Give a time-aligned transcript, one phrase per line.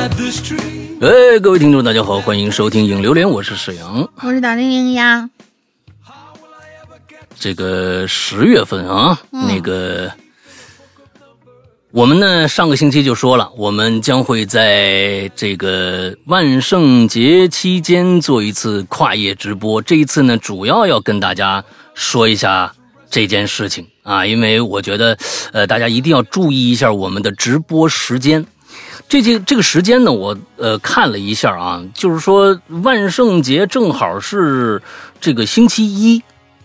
[0.00, 5.28] 哎，各位听众，大家好，欢迎收听影榴莲，我是沈阳，我是大玲玲呀。
[7.38, 10.10] 这个十月份啊，那个
[11.90, 19.82] 我们呢，上个星期就说了，我们将会在这个万圣节期间做一次跨夜直播。
[19.82, 21.62] 这一次呢，主要要跟大家
[21.92, 22.72] 说一下
[23.10, 25.18] 这件事情啊，因为我觉得，
[25.52, 28.46] 呃，大家一定要注意一下我们的直播时间。
[29.10, 34.80] 这这这个时间呢，我呃看了一下啊，就是说万圣节正好是
[35.20, 36.22] 这个星期一。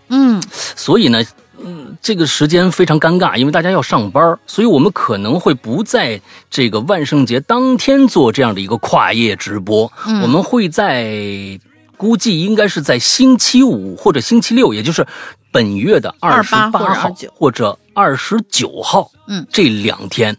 [0.10, 1.24] 嗯，所以呢，
[1.58, 9.92] 嗯，这个时间非常尴尬，因为大家要上班，所以我们可能会不在这个万圣节当天做这样的一个跨夜直播，
[10.22, 11.60] 我们会在
[11.98, 15.04] 估计应该是在星期五或者星期六，也就是
[15.52, 20.38] 本月的二十八号或者二十九号，嗯，这两天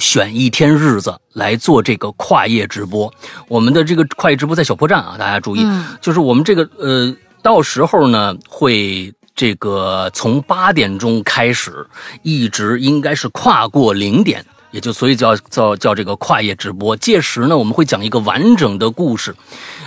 [0.00, 3.12] 选一天日子来做这个跨夜直播。
[3.46, 5.64] 我们的这个跨夜直播在小破站啊，大家注意，
[6.00, 7.14] 就是我们这个呃。
[7.42, 11.86] 到时候呢，会这个从八点钟开始，
[12.22, 16.94] 一直应该是跨过零点，也就所以叫叫叫这个跨夜直播。
[16.94, 19.34] 届时呢，我们会讲一个完整的故事，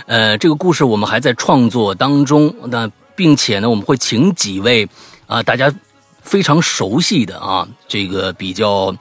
[0.06, 2.52] 呃，这个故事我们还在创作当中。
[2.66, 4.88] 那并且呢，我们会请几位
[5.28, 5.72] 啊，大家
[6.22, 8.92] 非常熟悉的啊，这个比较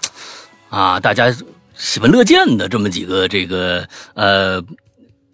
[0.74, 1.32] 啊，大家
[1.76, 4.64] 喜闻乐见的这么几个这个呃，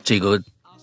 [0.03, 0.37] 这个。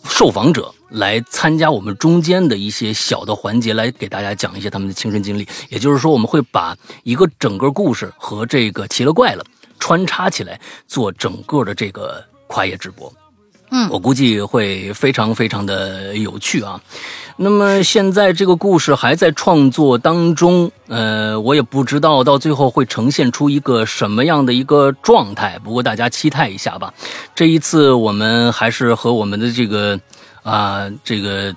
[0.09, 5.45] 受访者来参加我们中间的一些小的环节，来给大家讲一些他们的亲身经历。
[5.69, 9.45] 也就是说，我们会把一个整个故事和这个奇了怪了
[9.81, 13.13] 穿插起来，做整个的这个跨页直播。
[13.71, 16.81] 嗯，我估计会非常非常的有趣啊。
[17.37, 25.59] 那么现在这个故事还在创作当中，呃，我也不知道到最后会呈现出一个什么样的一个状态。
[25.63, 26.95] 不过大家期待一下吧。
[27.35, 29.99] 这一次我们还是和我们的这个
[30.43, 31.55] 啊这个。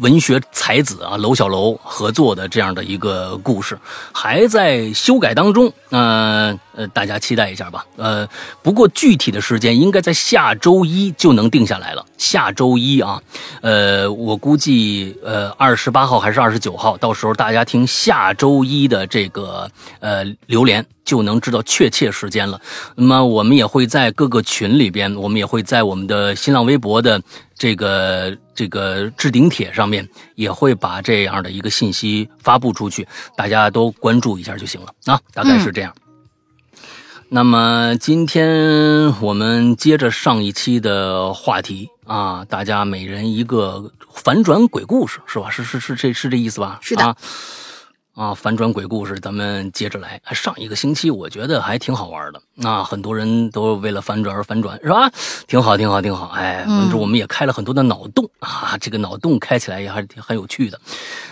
[0.00, 3.78] 文学才子啊，楼小楼合作的这样的一个故事，
[4.12, 5.72] 还在修改当中。
[5.90, 7.86] 呃呃，大家期待一下吧。
[7.96, 8.28] 呃，
[8.62, 12.04] 不过具体的时间应该在下周一就能定下来了。
[12.18, 13.20] 下周一啊，
[13.62, 22.60] 呃，我估计呃二十八号还是二十九号，到时候大家听下周一的这个呃榴莲就能知道确切时间了。
[22.96, 27.18] 那么我们也会在各个群里边，我们也会在我们的新浪微博的。
[27.58, 35.94] 这个这个置顶帖上面也会把这样的一个信息发布出去，大家都关注一下就行了啊，大概是这样。
[37.30, 45.48] 那么今天我们接着上一期的话题啊，大家每人一个反转鬼故事是吧？
[45.48, 46.78] 是是是，这是这意思吧？
[46.82, 47.06] 是的。
[47.06, 47.16] 啊，
[48.34, 50.18] 反转鬼故事，咱们接着来。
[50.32, 55.10] 上一个星期我觉得还挺好玩的，那很多人都为了反转而反转，是吧？
[55.46, 56.28] 挺好，挺好，挺好。
[56.28, 60.80] 哎，反正我们也开了很多的脑洞啊，这个脑洞开起来也还是挺很有趣的。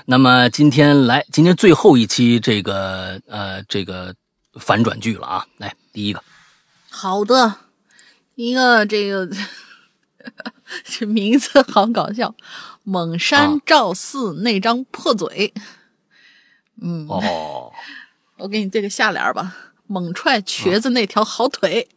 [0.05, 4.15] 那么今天来，今天最后一期这个呃这个
[4.61, 6.23] 反转剧了啊，来第一个。
[6.91, 7.55] 好的，
[8.35, 9.27] 一个这个
[10.85, 12.35] 这名字好搞笑，
[12.83, 15.55] 蒙山赵四那张破嘴。
[16.81, 17.73] 嗯哦，
[18.39, 19.55] 我给你对个下联吧，
[19.87, 21.89] 猛踹瘸子那条好腿。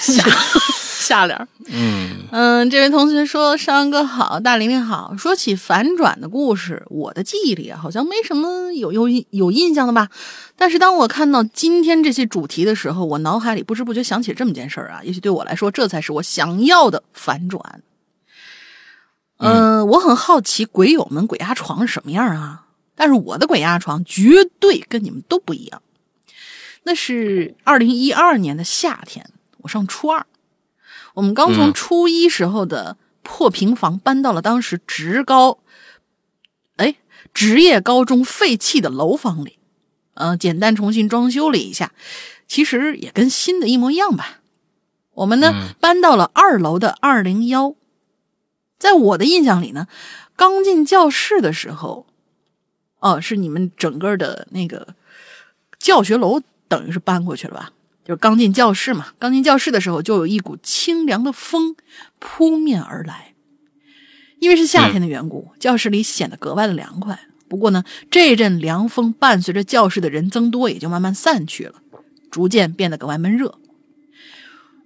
[0.00, 0.22] 下
[1.02, 5.14] 下联，嗯嗯，这位同学说：“山哥好，大玲玲好。
[5.16, 10.10] 说起反转的故事，我的记忆里好像没什么有有有印象的吧。
[10.56, 15.00] 但是当我看到今天这些主题的时候，我脑海里不知不觉想起这么件事儿啊。
[15.02, 17.82] 也许对我来说，这才是我想要的反转。
[19.38, 22.66] 嗯，我很好奇鬼友们鬼压床是什么样啊？”
[23.02, 25.82] 但是我的鬼压床绝对跟你们都不一样。
[26.84, 29.28] 那是二零一二年的夏天，
[29.62, 30.24] 我上初二，
[31.14, 35.58] 我们刚从初一时候的破平房搬到了当时职高，
[36.76, 36.94] 哎，
[37.34, 39.58] 职业高中废弃的楼房里，
[40.14, 41.90] 呃，简单重新装修了一下，
[42.46, 44.38] 其实也跟新的一模一样吧。
[45.14, 47.74] 我们呢搬到了二楼的二零幺，
[48.78, 49.88] 在我的印象里呢，
[50.36, 52.06] 刚进教室的时候。
[53.02, 54.94] 哦，是你们整个的那个
[55.78, 57.72] 教学楼，等于是搬过去了吧？
[58.04, 61.74] 就是刚进教室嘛，刚进教室的时候，就有一股清凉的风
[62.20, 63.34] 扑面而来。
[64.38, 67.18] 因为是夏天的缘故，教室里显得格外的凉快。
[67.48, 71.74] 不过呢，这阵凉风伴随着教室的人增多，也就慢慢散去了，
[72.30, 73.58] 逐渐变得格外闷热。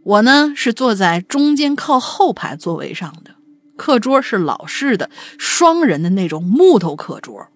[0.03, 3.37] 我呢是坐在中间靠后排座位上的，
[3.77, 7.49] 课桌是老式的双人的那种木头课桌。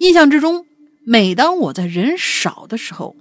[0.00, 0.64] 印象之中，
[1.04, 3.14] 每当我在人少的时候，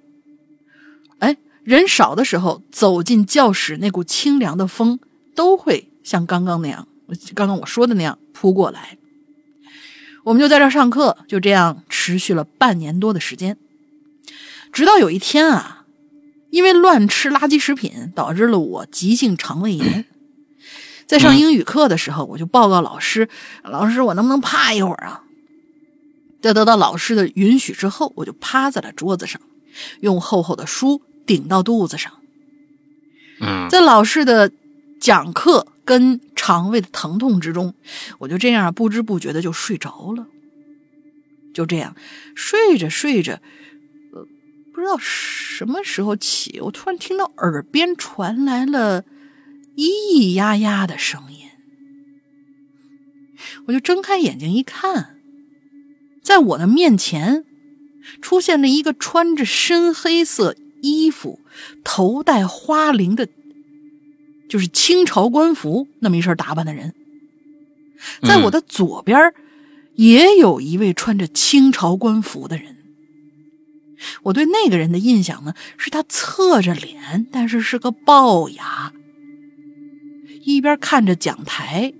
[1.19, 4.97] 哎，人少的时候，走进教室，那股清凉的风
[5.35, 6.87] 都会像刚刚那样，
[7.35, 8.97] 刚刚我说的那样扑过来。
[10.23, 13.57] 我们就在这上课，就这样持续了半年多的时间，
[14.71, 15.83] 直到有一天啊，
[16.49, 20.05] 因为乱吃垃圾食品，导致了我急性肠胃炎。
[21.05, 23.27] 在上英语课的时候，我就报告老师
[23.69, 25.23] ：“老师，我能不能趴一会儿啊？”
[26.41, 29.41] 在得到老师的允许之后，我就趴在了桌子上，
[30.01, 32.11] 用厚厚的书顶到肚子上。
[33.41, 34.51] 嗯，在老师的
[34.99, 37.73] 讲课跟肠胃的疼痛之中，
[38.19, 40.27] 我就这样不知不觉的就睡着了。
[41.53, 41.95] 就这样
[42.35, 43.33] 睡着睡着，
[44.13, 44.25] 呃，
[44.73, 49.03] 不知道什么时候起，我突然听到耳边传来了。
[49.75, 51.47] 咿咿呀呀的声音，
[53.67, 55.18] 我就睁开眼睛一看，
[56.29, 57.43] 在我的面前
[58.21, 61.39] 出现了一个穿着深黑色衣服、
[61.83, 63.27] 头戴花翎的，
[64.47, 66.93] 就是清朝官服那么一身打扮的人。
[68.21, 69.33] 在我的左边
[69.95, 72.77] 也有一位穿着清朝官服的人。
[74.21, 78.93] 我对那个人的印象呢，是他侧着脸，但是是个龅牙。
[80.43, 81.91] 一边看着讲台，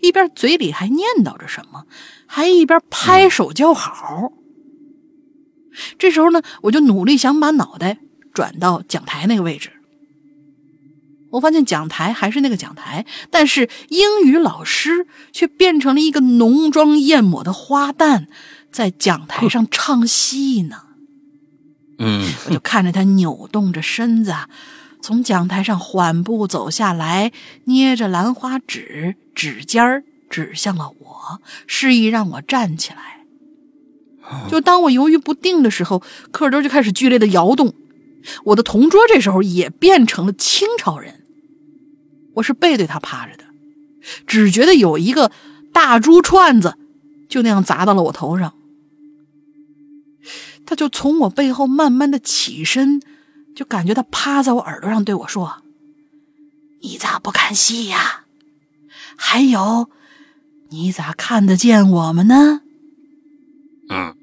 [0.00, 1.86] 一边嘴里还念叨着什么，
[2.26, 4.32] 还一边拍手叫好。
[5.98, 7.98] 这时候呢，我就努力想把脑袋
[8.32, 9.70] 转到讲台那个位置。
[11.30, 18.26] 我发现讲台还是那个讲台，但是英语老师却变成了一个浓妆艳抹的花旦，
[18.70, 20.82] 在讲台上唱戏呢。
[21.98, 24.32] 嗯，我就看着他扭动着身子。
[25.04, 27.30] 从讲台上缓步走下来，
[27.64, 33.26] 捏着兰花指，指尖儿指向了我，示意让我站起来。
[34.48, 37.74] 就当我犹豫不定的时候，课桌就开始剧烈的摇动。
[38.44, 41.20] 我的同桌这时候也变成了清朝人。
[42.36, 43.44] 我是背对他趴着的，
[44.26, 45.30] 只觉得有一个
[45.70, 46.78] 大珠串子
[47.28, 48.54] 就那样砸到了我头上。
[50.64, 53.02] 他就从我背后慢慢的起身。
[53.54, 55.62] 就感觉他趴在我耳朵上对我说
[56.82, 58.24] ：“你咋不看戏呀？
[59.16, 59.88] 还有，
[60.70, 62.62] 你咋看得见我们呢？”
[63.90, 64.14] 嗯，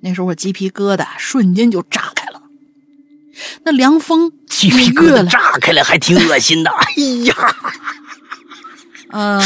[0.00, 2.42] 那时候我鸡皮疙瘩瞬间就炸开了，
[3.64, 6.70] 那凉风鸡皮疙瘩炸开了，还挺恶心的。
[6.70, 6.92] 哎
[7.24, 7.34] 呀，
[9.12, 9.40] 嗯，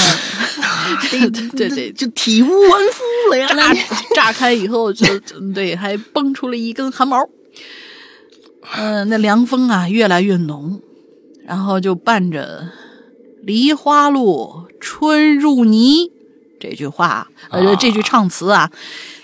[1.11, 3.49] 对对对，就体无完肤了呀！
[4.17, 5.19] 炸开以后就
[5.53, 7.29] 对，还蹦出了一根汗毛。
[8.73, 10.81] 嗯，那凉风啊越来越浓，
[11.45, 12.69] 然后就伴着
[13.43, 16.13] “梨花落，春入泥”
[16.61, 18.71] 这句话，呃，这句唱词啊，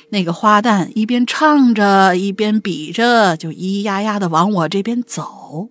[0.09, 5.69] 那个花旦一边唱着，一边比着，就咿咿呀呀的往我这边走。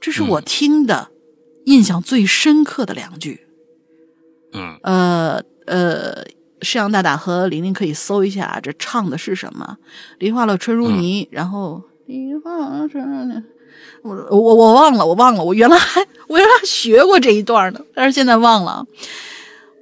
[0.00, 1.08] 这是我听的
[1.64, 3.46] 印象最深刻的两句。
[4.52, 6.24] 嗯，呃呃，
[6.60, 9.78] 摄阳大大和玲玲可以搜一下，这唱的是什么
[10.20, 11.82] ？“梨花落，春入泥”，然后。
[12.08, 13.44] 梨花春，
[14.02, 18.86] 我我我忘了，我忘了，我原来还我原来还学过这一段呢，但是现在忘了。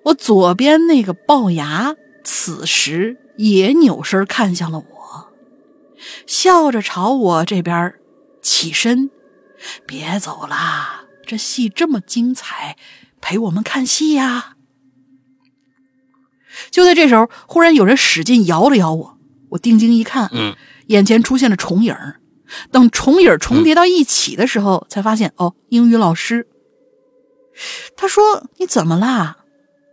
[0.02, 5.28] 我左边那个龅牙此时也扭身看向了我，
[6.26, 7.94] 笑着朝我这边
[8.42, 9.08] 起身
[9.86, 12.76] ：“别走啦，这戏这么精彩，
[13.20, 14.56] 陪我们看戏呀！”
[16.72, 19.16] 就在这时候，忽然有人使劲摇了摇我，
[19.50, 20.56] 我定睛一看，嗯。
[20.86, 21.94] 眼前出现了重影
[22.70, 26.46] 等重影重叠到一起的时候，才发现哦，英语老师。
[27.96, 29.38] 他说：“你怎么啦？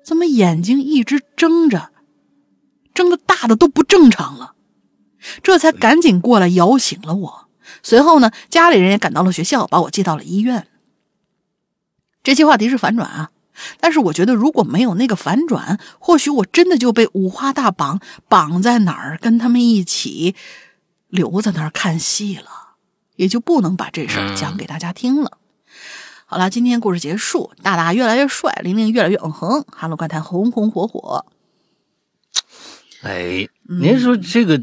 [0.03, 1.91] 怎么眼睛一直睁着，
[2.93, 4.53] 睁的大的都不正常了？”
[5.41, 7.49] 这才赶紧过来摇醒了我。
[7.81, 10.67] 随后呢，家里人也赶到了学校，把我接到了医院。
[12.21, 13.31] 这期话题是反转啊，
[13.79, 20.35] 但是我觉得如果没有那个反转，或许我真的就被五花大绑绑在哪儿，跟他们一起。
[21.13, 22.49] 留在那儿看戏了，
[23.17, 25.37] 也就不能把这事儿讲给大家听了。
[26.25, 31.23] 好了，今天故事结束，大大越来越帅，玲玲越来越嗯哼，哈喽怪谈红红火火。
[33.03, 34.59] 哎，您说这个，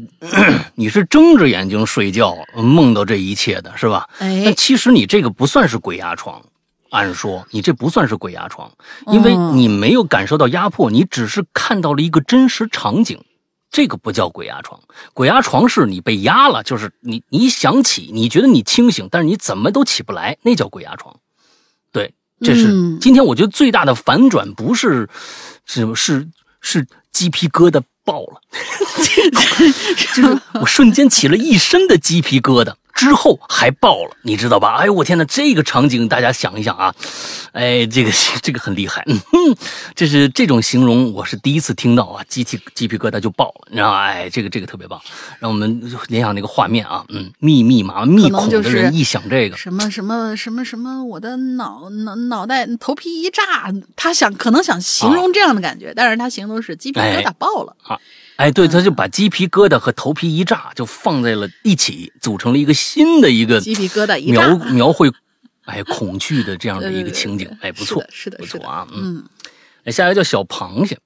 [0.75, 4.09] 你是睁着眼睛睡觉梦到这一切的是吧？
[4.19, 6.43] 哎，但其实你这个不算是鬼压床，
[6.89, 8.69] 按说你这不算是鬼压床，
[9.07, 13.23] 因为你没有感受到压迫，你只是看到了一个真实场景。
[13.71, 14.79] 这个不叫鬼压床，
[15.13, 21.15] 鬼压床是你被压了，就是你你想起，你觉得你清醒，但是你怎么都起不来，那叫鬼压床。
[21.91, 25.07] 对，这是今天我觉得最大的反转，不是，
[25.65, 26.27] 是是
[26.59, 28.41] 是鸡皮疙瘩爆了，
[30.15, 32.73] 就是我瞬间起了一身的鸡皮疙瘩。
[32.93, 34.75] 之后还爆了，你知道吧？
[34.77, 36.93] 哎呦我天呐，这个场景大家想一想啊，
[37.51, 39.55] 哎，这个 这个很厉害，嗯哼，
[39.95, 43.99] 这是这种形容我是第一次听到啊，鸡皮鸡皮疙瘩就爆了，你知道吗？
[44.01, 44.99] 哎，这个这个特别棒，
[45.39, 49.57] 让我们联想那个画面啊，嗯，密密麻麻密孔的人一想这个。
[49.57, 57.75] 什么什么什么什么，我的脑脑脑袋头皮一炸，他想可能想形容这样的感觉，但是他形容是鸡皮疙瘩爆了。
[57.83, 57.95] 啊。
[57.95, 57.99] 哎，
[58.49, 65.11] 对，他就把鸡皮疙瘩和头皮一炸，就放在了一起，组成了一个新的一个鸡皮疙瘩描描绘，
[65.65, 69.21] 哎，恐惧的这样的一个情景，哎，不错，是的，不错啊，嗯，
[69.83, 70.97] 哎，下一个叫小螃蟹，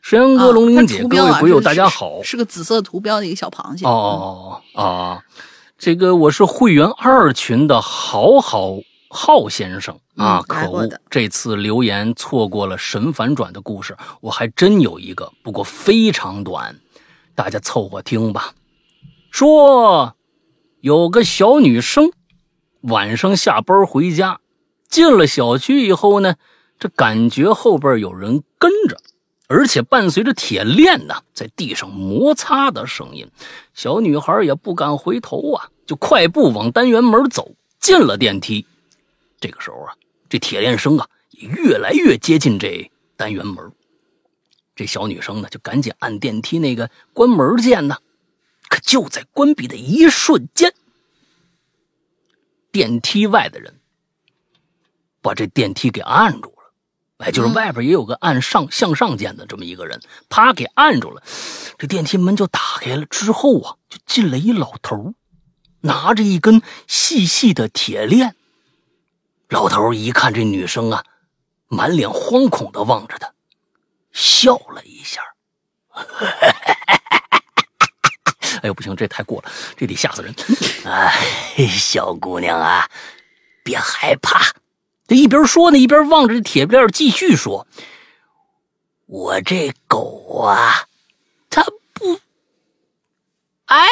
[0.00, 5.22] 石羊哥、龙玲姐，各位鬼友大家好，是个紫色图标的一个小螃蟹，哦哦哦，
[5.76, 8.78] 这个我是会员二群的好好。
[9.14, 10.88] 浩先生啊，可恶！
[11.10, 16.80] 这次留言错过了神反转的故事，我还真有一个，不过非常短，
[17.34, 18.54] 大家凑合听吧。
[19.30, 20.16] 说
[20.80, 22.10] 有个小女生
[22.80, 24.40] 晚上下班回家，
[24.88, 26.36] 进了小区以后呢，
[26.78, 28.96] 这感觉后边有人跟着，
[29.46, 33.30] 而且伴随着铁链呢在地上摩擦的声音。
[33.74, 38.66] 小女孩也不敢回头啊，就快步往单元门走，进了电梯。
[39.42, 39.96] 这个时候啊，
[40.28, 43.72] 这铁链声啊也越来越接近这单元门。
[44.76, 47.96] 这小女生呢就赶紧按电梯那个关门键呢，
[48.68, 50.72] 可就在关闭的一瞬间，
[52.70, 53.80] 电梯外的人
[55.20, 56.72] 把这电梯给按住了。
[57.18, 61.20] 哎，就是外边也有个按上向上键的这么一个人，啪给按住了。
[61.78, 65.14] 这电梯门就打开了，之后啊就进来一老头，
[65.80, 68.36] 拿着一根细细的铁链。
[69.52, 71.04] 老头一看这女生啊，
[71.68, 73.30] 满脸惶恐的望着他，
[74.10, 75.22] 笑了一下。
[78.62, 80.34] 哎呦，不行，这太过了，这得吓死人！
[80.86, 81.12] 哎，
[81.68, 82.88] 小姑娘啊，
[83.62, 84.40] 别害怕。
[85.06, 87.66] 这一边说呢，一边望着这铁链，继续说
[89.04, 90.86] ：“我这狗啊，
[91.50, 92.18] 它不……
[93.66, 93.86] 哎。”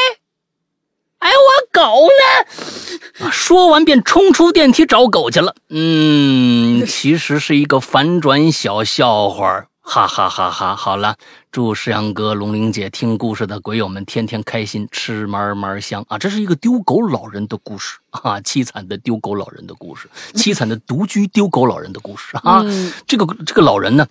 [1.21, 3.31] 哎，我狗呢？
[3.31, 5.55] 说完便冲出电梯找狗去了。
[5.69, 10.75] 嗯，其实是一个反转小笑话，哈哈哈哈！
[10.75, 11.17] 好了，
[11.53, 16.19] 祝石阳哥、龙玲姐听故事的鬼友们天天开心，吃嘛嘛香啊！
[16.19, 22.65] 这是一个丢狗老人的故事啊，凄惨的丢狗老人的故事，凄惨的独居丢狗老人的故事啊！
[23.07, 24.07] 这个这个老人呢，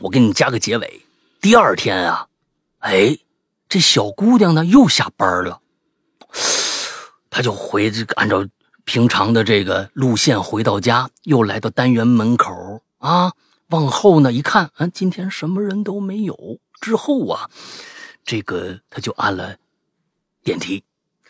[0.00, 1.02] 我给你加个结尾。
[1.40, 2.26] 第二天啊，
[2.80, 3.16] 哎，
[3.68, 5.60] 这小姑娘呢又下班了。
[7.36, 8.42] 他就回这个按照
[8.86, 13.30] 平常的这个路线回到家，又来到单元门口啊，
[13.68, 16.58] 往后呢一看，啊，今天什么人都没有。
[16.80, 17.50] 之后啊，
[18.24, 19.56] 这个他就按了
[20.42, 20.82] 电梯，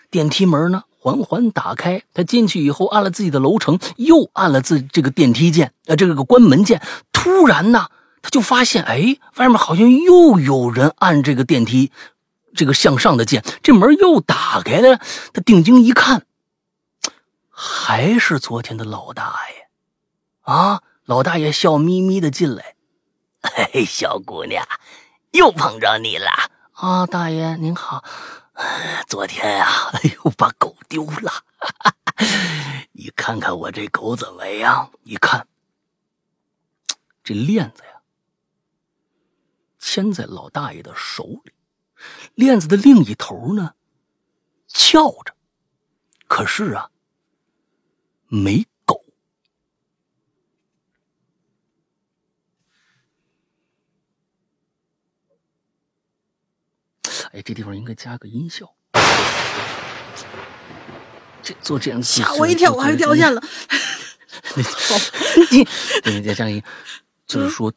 [0.08, 2.00] 电梯门呢缓缓打开。
[2.14, 6.80] 他进去以后，按了自己的楼层，又按了自这个电梯键，呃，这个关门键。
[7.12, 7.88] 突然呢，
[8.22, 11.90] 他就发现，哎，外面好像又有人按这个电梯。
[12.56, 14.98] 这个向上的键，这门又打开了。
[15.32, 16.26] 他定睛一看，
[17.50, 19.68] 还是昨天的老大爷
[20.40, 20.82] 啊！
[21.04, 22.74] 老大爷笑眯眯的进来
[23.40, 24.66] ：“嘿，小姑娘，
[25.30, 26.28] 又碰着你了
[26.72, 27.06] 啊！
[27.06, 28.02] 大爷您好，
[29.06, 31.44] 昨天呀，哎呦，把狗丢了。
[32.92, 34.90] 你看看我这狗怎么样？
[35.04, 35.46] 你看，
[37.22, 38.00] 这链子呀，
[39.78, 41.52] 牵在老大爷的手里。”
[42.36, 43.74] 链子的另一头呢，
[44.68, 45.34] 翘着，
[46.28, 46.90] 可是啊，
[48.28, 49.02] 没狗。
[57.32, 58.70] 哎，这地方应该加个音效。
[61.42, 63.42] 这做这样吓我一跳，我还掉线了。
[66.04, 66.20] 你
[67.26, 67.72] 就是说，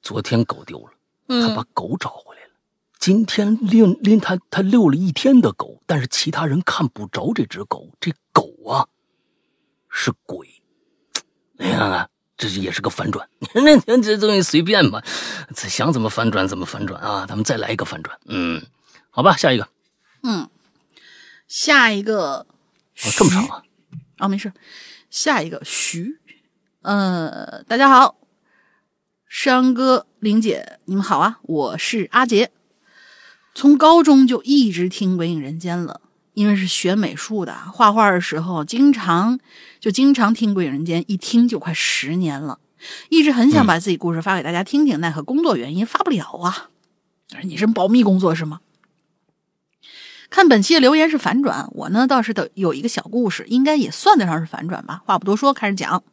[0.00, 0.92] 昨天狗丢了，
[1.26, 2.42] 他把狗找回来。
[3.06, 7.88] 今天拎拎他他遛了一天的狗，但是其他人看不着这只狗。
[8.00, 8.88] 这狗啊，
[9.88, 10.60] 是鬼。
[11.56, 13.28] 你看看，这也是个反转。
[13.54, 15.00] 那这东西随便吧，
[15.54, 17.24] 想怎么反转怎么反转啊！
[17.28, 18.18] 咱们再来一个反转。
[18.26, 18.60] 嗯，
[19.10, 19.68] 好吧，下一个。
[20.24, 20.50] 嗯，
[21.46, 22.38] 下一个。
[22.40, 22.46] 哦，
[23.16, 23.62] 这么长啊？
[24.18, 24.52] 哦，没事。
[25.10, 26.18] 下一个徐。
[26.82, 28.16] 呃，大家好，
[29.28, 31.38] 山哥、玲姐，你们好啊！
[31.42, 32.50] 我是阿杰。
[33.56, 36.02] 从高中就一直听《鬼影人间》了，
[36.34, 39.40] 因为是学美术的，画画的时候经常
[39.80, 42.58] 就经常听《鬼影人间》，一听就快十年了。
[43.08, 46.68] 一直很想把自己故事发给大家听听，奈何工作原因发不了啊。
[47.44, 48.60] 你是保密工作是吗？
[50.28, 55.00] 看本期的留言是反转，我呢倒是的有一个小故事，应该也算得上是反转吧。
[55.06, 56.04] 话不多说，开始讲。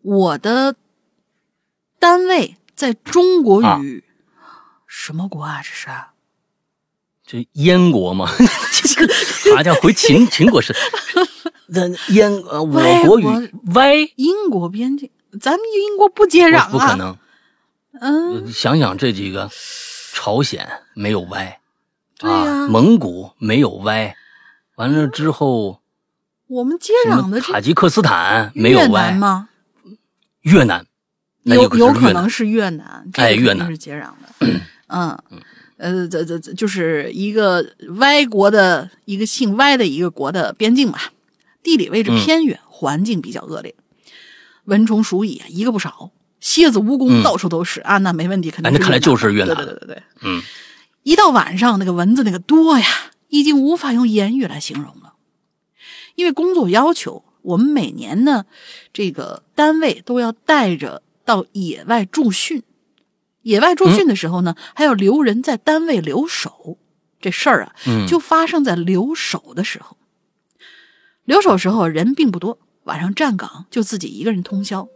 [0.00, 0.76] 我的
[1.98, 4.02] 单位在中国与
[4.90, 5.60] 什么国啊？
[5.62, 5.86] 这是
[7.24, 8.26] 这燕国吗？
[9.56, 10.74] 好像回秦秦国是
[11.68, 13.24] 那燕呃，我国与
[13.74, 15.08] 歪英国边境，
[15.40, 17.16] 咱们英国不接壤啊，不可能。
[18.00, 19.48] 嗯，想想这几个，
[20.12, 21.60] 朝鲜没有歪，
[22.18, 24.16] 对呀，蒙古没有歪，
[24.74, 25.80] 完了之后，
[26.48, 29.48] 我们接壤的塔吉克斯坦没有歪吗？
[30.42, 30.84] 越南，
[31.44, 35.18] 有有可能是越南，哎，越南是接壤的， 嗯，
[35.76, 37.64] 呃，这这这就是一个
[37.98, 41.12] 歪国的一个姓歪的一个国的边境吧，
[41.62, 43.74] 地理位置偏远，环境比较恶劣，
[44.64, 46.10] 蚊虫鼠蚁一个不少。
[46.40, 48.72] 蝎子、蜈蚣到处都是啊，那没问题，肯定。
[48.72, 49.54] 那看来就是越南。
[49.54, 50.42] 对对对对，嗯。
[51.02, 52.86] 一到晚上，那个蚊子那个多呀，
[53.28, 55.14] 已经无法用言语来形容了。
[56.14, 58.46] 因为工作要求，我们每年呢，
[58.92, 62.62] 这个单位都要带着到野外驻训。
[63.42, 66.78] 野外驻训的时候呢，还要留人在单位留守。
[67.20, 67.74] 这事儿啊，
[68.08, 69.96] 就发生在留守的时候。
[71.24, 74.88] 留守时候人并不多，晚上站岗就自己一个人通宵。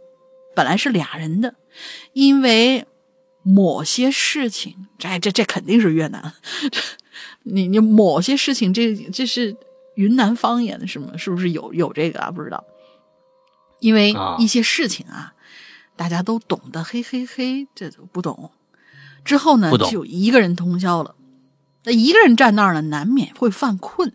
[0.55, 1.53] 本来是俩人的，
[2.13, 2.85] 因为
[3.43, 6.33] 某些事情，这这这肯定是越南。
[7.43, 9.55] 你你某些事情，这这是
[9.93, 11.15] 云南方言是吗？
[11.15, 12.31] 是不是有有这个啊？
[12.31, 12.63] 不知道。
[13.79, 15.34] 因为一些事情啊，
[15.95, 18.51] 大家都懂得，嘿嘿嘿，这都不懂。
[19.23, 21.15] 之后呢，就一个人通宵了。
[21.83, 24.13] 那一个人站那儿呢，难免会犯困。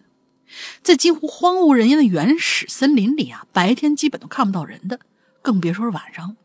[0.82, 5.00] 在几乎荒无人烟的原始森林里啊，白天基本都看不到人的。
[5.42, 6.37] 更别说是晚上，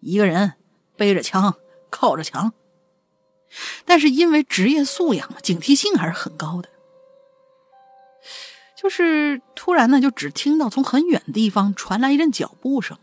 [0.00, 0.54] 一个人
[0.96, 1.56] 背着枪
[1.90, 2.52] 靠着墙。
[3.84, 6.68] 但是因为职业素养警惕性还是很高的。
[8.76, 12.96] 就是突然呢，就只听到从很远的地方传来一阵脚步声，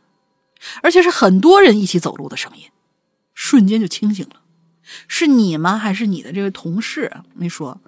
[0.81, 2.65] 而且是很多人一起走路的声音，
[3.33, 4.41] 瞬间就清醒了。
[5.07, 5.77] 是你吗？
[5.77, 7.11] 还是你的这位同事？
[7.33, 7.81] 没说。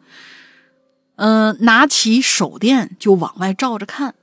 [1.15, 4.15] 嗯，拿起手电就往外照着看。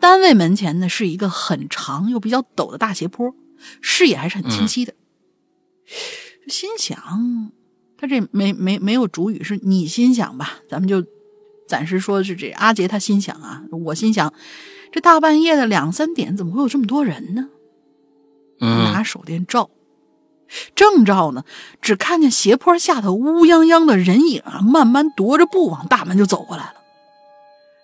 [0.00, 3.34] 单位门前呢是一个很长又比较陡的大斜坡，
[3.80, 4.94] 视野还是很清晰的。
[6.48, 7.52] 心想，
[7.96, 10.58] 他这没没没有主语，是你心想吧？
[10.68, 11.04] 咱们就
[11.68, 13.62] 暂时说是这阿杰他心想啊。
[13.70, 14.32] 我心想，
[14.92, 17.48] 这大半夜的两三点，怎么会有这么多人呢？
[18.60, 19.70] 拿手电照，
[20.76, 21.44] 正照呢，
[21.80, 26.74] 只看见斜坡下头乌泱泱的人影啊，慢慢踱着步往大门就走过来了。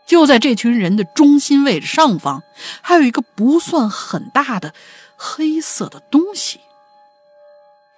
[0.07, 2.43] 就在这群人的中心位置上方，
[2.81, 4.73] 还有一个不算很大的
[5.17, 6.61] 黑色的东西。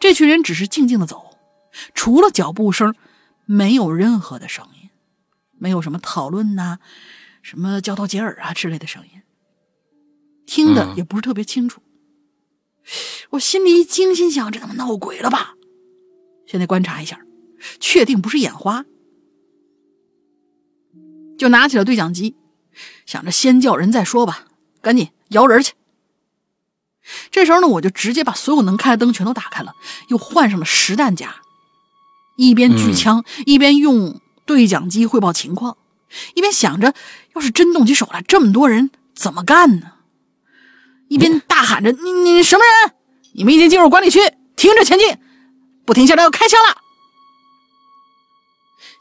[0.01, 1.37] 这群人只是静静的走，
[1.95, 2.95] 除了脚步声，
[3.45, 4.89] 没有任何的声音，
[5.59, 6.79] 没有什么讨论呐，
[7.43, 9.23] 什么交头接耳啊之类的声音，
[10.47, 11.81] 听的也不是特别清楚。
[13.31, 15.55] 我心里一惊，心想：这他妈闹鬼了吧？
[16.47, 17.21] 现在观察一下，
[17.79, 18.85] 确定不是眼花。
[21.39, 22.37] 就拿起了对讲机，
[23.07, 24.47] 想着先叫人再说吧，
[24.83, 25.75] 赶紧摇人去。
[27.31, 29.75] 这时候呢，我就直接把所有能开的灯全都打开了，
[30.09, 31.37] 又换上了实弹夹，
[32.37, 35.79] 一边举枪，一边用对讲机汇报情况，
[36.35, 36.95] 一边想着，
[37.35, 39.93] 要是真动起手来，这么多人怎么干呢？
[41.09, 42.95] 一边大喊着：“你你什么人？
[43.33, 44.21] 你们已经进入管理区，
[44.55, 45.19] 停止前进，
[45.85, 46.77] 不停下来要开枪了。”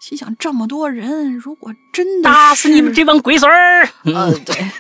[0.01, 3.87] 心想这么多人，如果真的打死你们这帮龟孙儿！
[4.05, 4.71] 嗯， 对，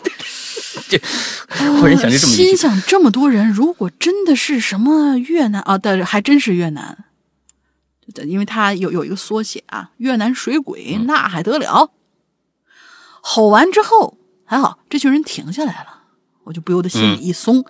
[0.87, 0.97] 这
[1.73, 7.05] 忽然想就这么心想这么多人，如果真的是什么越南啊，但还真是越南，
[8.25, 11.91] 因为他有有一个缩写啊，越南水鬼，那还得了？
[13.31, 16.05] 吼完之后还好，这群人停下来了，
[16.45, 17.63] 我就不由得心里一松，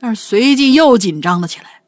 [0.00, 1.84] 但是随即又紧张了起来。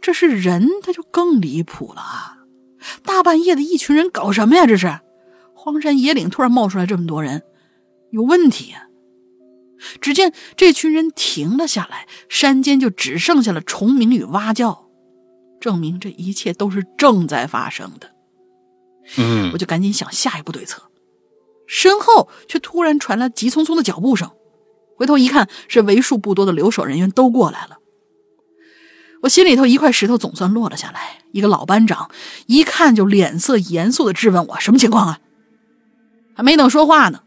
[0.00, 2.36] 这是人，他就更离谱了啊！
[3.02, 4.66] 大半夜的一群人搞什么呀？
[4.66, 5.00] 这是
[5.52, 7.42] 荒山野岭突然冒出来这么多人，
[8.12, 8.86] 有问题呀！
[10.00, 14.88] 只见这群人停了下来，山间就只剩下了虫鸣与蛙叫，
[15.58, 18.14] 证明这一切都是正在发生的。
[19.16, 20.80] 嗯，我就赶紧想下一步对策，
[21.68, 24.28] 身后却突然传来急匆匆的脚步声，
[24.96, 27.78] 回头一看，是为数不多的留守人员都过来了。
[29.20, 31.18] 我心里头一块石头总算落了下来。
[31.30, 32.10] 一个老班长
[32.46, 35.20] 一看就脸色严肃的质问我：“什么情况啊？”
[36.34, 37.20] 还没等说话呢，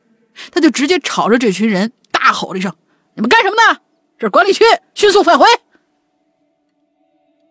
[0.52, 2.74] 他就直接朝着这群人大吼了一声
[3.14, 3.80] ：“你们干什么呢？
[4.18, 4.64] 这是管理区，
[4.96, 5.46] 迅速返回！”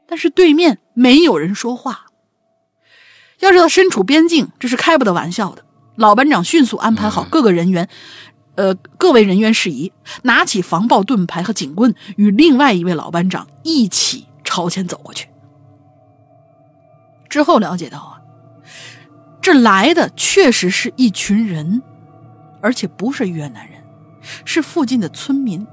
[0.08, 2.06] 但是对面没有人说话。
[3.38, 5.64] 要知道，身处边境，这是开不得玩笑的。
[6.00, 7.86] 老班长迅速安排好各个人员，
[8.54, 15.28] 呃，各位人员事宜，拿起防爆盾牌和警棍，与另外一位老班长一起朝前走过去。
[17.28, 18.22] 之后了解到啊，
[19.42, 21.82] 这来的确实是一群人，
[22.62, 23.82] 而且不是越南人，
[24.46, 25.66] 是附近的村民。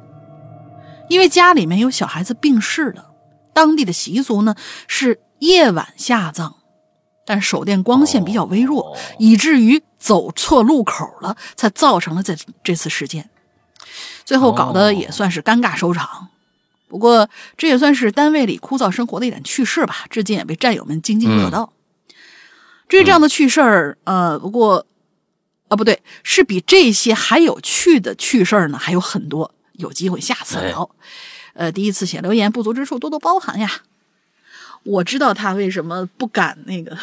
[1.08, 3.12] 因为家里面有小孩子病逝了，
[3.54, 4.56] 当地的习俗呢
[4.90, 6.56] 是夜晚下葬，
[7.26, 13.30] 但手电光线比较微弱，以至于走错路口了，才造成了这这次事件。
[14.26, 16.30] 最后搞得也算是尴尬收场。
[16.88, 21.74] 不过这也算是单位里枯燥生活的一点趣事吧，至今也被战友们津津乐道。
[22.88, 24.86] 至于这样的趣事儿，呃，不过
[25.68, 29.54] 啊，不对，是比这些还有趣的趣事儿呢，还有很多。
[29.74, 30.90] 有机会下次聊。
[31.54, 33.82] 呃，第一次写留言，不足之处多多包涵呀。
[34.84, 36.98] 我知道他为什么不敢那个，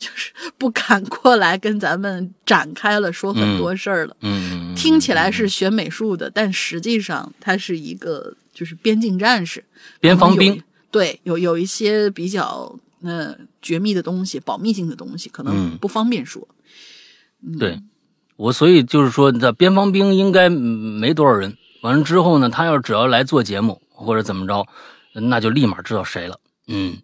[0.00, 4.16] 就是不敢过来跟咱们展开了说很多事儿了。
[4.22, 9.62] 嗯，听起来是学美术的，但实际上他是一个就是边境战士、
[10.00, 10.60] 边防兵。
[10.90, 16.48] 对，有有一些比较呃绝密的东西、保密性的东西，可能不方便说。
[17.58, 17.78] 对，
[18.36, 21.56] 我所以就是说，这边防兵应该没多少人。
[21.82, 24.66] 完了之后呢，他要只要来做节目或者怎么着，
[25.12, 26.40] 那就立马知道谁了。
[26.66, 26.96] 嗯，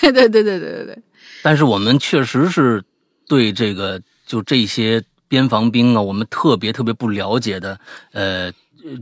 [0.00, 1.02] 对对对对对对对。
[1.42, 2.82] 但是我们确实是
[3.28, 7.78] 对这个就这些边防兵啊，我们特别特别不了解的，
[8.12, 8.52] 呃，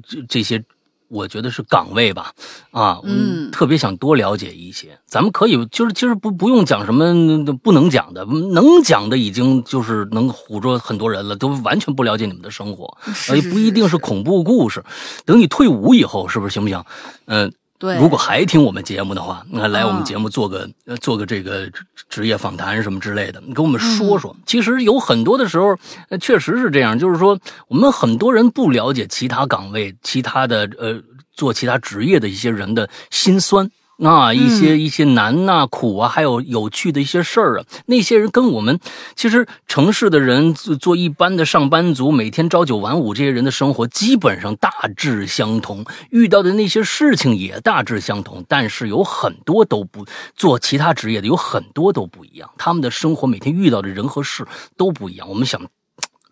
[0.07, 0.65] 这这些。
[1.13, 2.33] 我觉得是岗位吧，
[2.71, 4.97] 啊，嗯，特别想多了解一些。
[5.07, 12.97] 咱们可以就是其实不不用讲什么不能讲的，能讲的已经就是能唬住很多人了，都完全不了解你们的生活，
[13.35, 14.85] 也不一定是恐怖故事。
[15.25, 16.85] 等你退伍以后，是不是行不行？
[17.25, 17.53] 嗯。
[17.81, 20.69] 对，如果还听我们节目的话，那来我们节目做个
[21.01, 21.67] 做个这个
[22.11, 24.37] 职业访谈什么之类的，你跟我们说说。
[24.45, 25.75] 其实有很多的时候，
[26.21, 31.01] 确实是这样，就是说我们很多人不了解其他岗位、其他的呃
[31.33, 33.71] 做其他职业的一些人的心酸。
[34.03, 38.81] 那一些一些难呐、苦啊，还有有趣的一些事儿啊，那些人跟我们
[39.15, 54.47] 其实城市的人做一般的上班族，每天朝九晚五，这些人的生活基本上大致相同，遇到的那些事情也大致相同，但是有很多都不做其他职业的，有很多都不一样，他们的生活每天遇到的人和事
[54.79, 55.29] 都不一样。
[55.29, 55.61] 我们想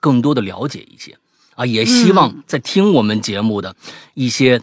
[0.00, 1.18] 更多的了解一些
[1.54, 3.76] 啊，也希望在听我们节目的
[4.14, 4.62] 一些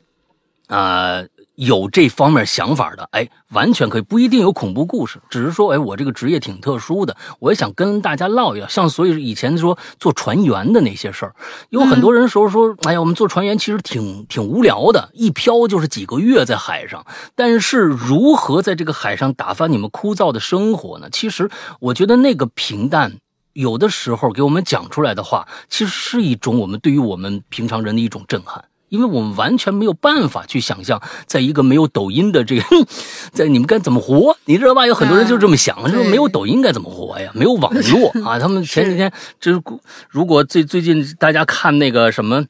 [0.66, 1.24] 啊。
[1.56, 8.68] 有这方面想法的，哎，完全可以，不一定有恐怖故事，只是说，哎，我这个职业挺特殊的，我也想跟大家唠一唠。
[8.68, 11.36] 像所以以前说做船员的那些事儿，
[11.70, 17.06] 有很多人说说，哎呀，我们做船员其实挺挺无聊的，一漂就是几个月在海上。
[17.36, 21.10] 但是如何在这个海上打发你们枯燥的生活呢？
[21.12, 23.14] 其实我觉得那个平淡，
[23.54, 28.66] 有的时候给我们讲出来的话，其实是一种我们对于我们平常人的一种震撼。
[28.96, 32.64] 因为我们完全没有办法去想象，在一个没有抖音的这个，
[33.34, 34.36] 在你们该怎么活？
[34.46, 34.88] 你知道吧？
[34.88, 37.30] 有很多人就这么想，就是没有抖音该怎么活呀？
[37.34, 38.38] 没有网络啊？
[38.40, 39.62] 他们前几天就是，
[40.10, 42.46] 如果最最近大家看那个什么，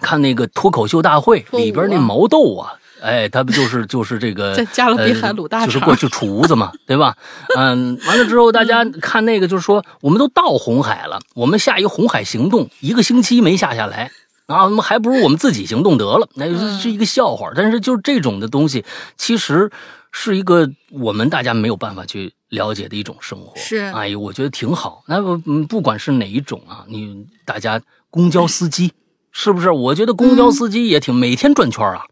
[0.00, 7.14] 看那个脱口秀大会里边那毛豆啊，哎，他不就是 就是这个在加勒比海卤大就是过去厨子嘛，对吧？
[7.56, 14.10] 嗯，完了之后大家看那个就是说，我们都到红海了，我们下一个红海行动一个星期没下下来。
[14.50, 17.50] 啊，那么还不如我们自己行动得了，那是一个笑话。
[17.54, 18.84] 但是就是这种的东西，
[19.16, 19.70] 其实
[20.10, 23.56] 是一个我们大家没有办法去了解的一种生活。
[23.56, 25.04] 是，哎，我觉得挺好。
[25.06, 28.92] 那不，不管是哪一种啊，你大家公交司机
[29.30, 29.70] 是不是？
[29.70, 32.02] 我觉得公交司机也挺每天转圈啊，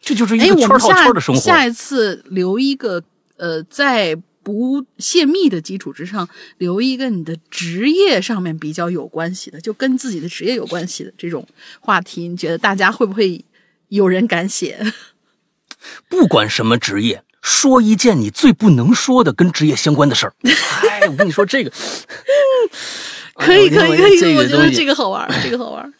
[0.00, 1.40] 这就是一个圈套圈的生活。
[1.40, 3.02] 下一次留一个
[3.36, 4.16] 呃，在。
[4.42, 6.28] 不泄密的基础之上，
[6.58, 11.46] 留一个你的职业上面比较有关系的，就跟自己的职业有关系的这种
[11.80, 13.44] 话题，你觉得大家会不会
[13.88, 14.80] 有人敢写？
[16.08, 20.34] 不管什么职业，说一件你最不能说的跟职业相关的事儿。
[20.88, 21.72] 哎，我跟你说这个，
[23.34, 25.92] 可以可以可以，我觉得这个好玩，这个好玩。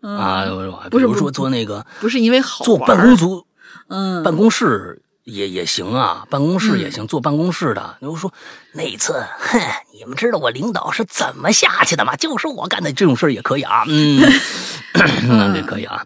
[0.00, 0.46] 啊，
[0.90, 3.46] 比如说做那个，不是因为好做办公族，
[3.88, 5.00] 嗯，办公室。
[5.24, 7.96] 也也行啊，办公室也行，坐办公室的。
[8.00, 8.32] 你说
[8.72, 9.60] 那次，哼，
[9.94, 12.16] 你们知道我领导是怎么下去的吗？
[12.16, 14.20] 就是我干的这种事也可以啊，嗯，
[15.28, 16.04] 那这可以啊，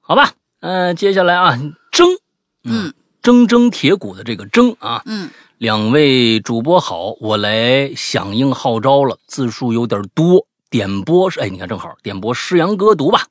[0.00, 1.52] 好吧，嗯，接下来啊，
[1.92, 2.18] 铮，
[2.64, 2.92] 嗯，
[3.22, 13.26] 铮铮铁骨的这个铮啊，嗯，两位主播好，我来响应号召了，字数有点多，点播是，哎，你看正好点播诗阳哥读吧，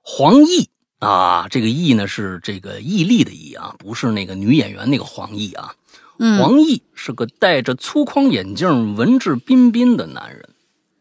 [0.00, 0.68] 黄奕。
[0.98, 5.74] 啊，这个“毅”呢是这个毅力的“毅”啊，不是那个女演员那个黄奕啊。
[6.16, 10.48] 黄奕是个戴着粗框眼镜、文质彬彬的男人。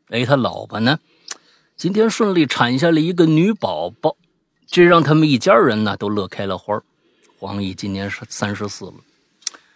[0.10, 1.00] 哎，他老婆呢，
[1.78, 4.18] 今天顺利产下了一个女宝宝，
[4.68, 6.82] 这让他们一家人呢都乐开了花。
[7.38, 8.96] 黄奕今年是三十四了，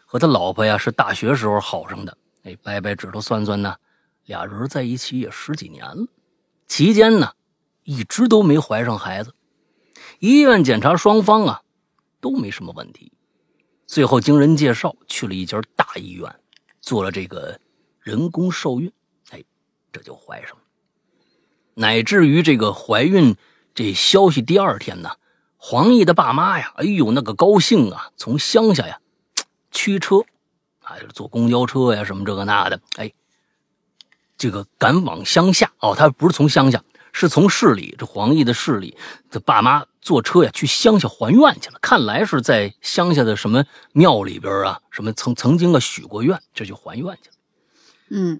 [0.05, 2.17] 和他老婆呀是大学时候好上的。
[2.43, 3.75] 哎，掰掰指头算算呢，
[4.25, 6.07] 俩人在一起也十几年了，
[6.67, 7.31] 期间呢
[7.83, 9.33] 一直都没怀上孩子。
[10.19, 11.61] 医院检查双方啊
[12.19, 13.11] 都没什么问题。
[13.85, 16.35] 最后，经人介绍去了一家大医院，
[16.81, 17.59] 做了这个
[18.01, 18.91] 人工受孕，
[19.29, 19.43] 哎，
[19.91, 20.63] 这就怀上了。
[21.75, 23.35] 乃至于这个怀孕
[23.75, 25.11] 这消息第二天呢，
[25.55, 28.99] 黄奕的爸妈呀，哎呦那个高兴啊，从乡下呀
[29.71, 30.25] 驱车，
[30.81, 33.13] 啊坐公交车呀什么这个那的，哎，
[34.35, 38.97] 这个赶往乡下哦，他不是从乡下，是从市里这黄奕的市里，
[39.29, 39.85] 这爸妈。
[40.07, 41.77] 坐车呀，去乡下还愿去了。
[41.81, 47.35] 看来是在乡下的什么庙里边啊，什么曾曾经啊许过愿，这就还愿去了。
[48.11, 48.39] 嗯，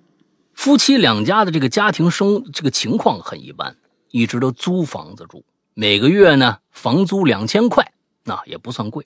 [0.54, 3.76] 夫妻两家的这个家庭生这个情况很一般，
[4.12, 7.92] 一直都租房子住，每个月呢房租两千块，
[8.24, 9.06] 那也不算贵。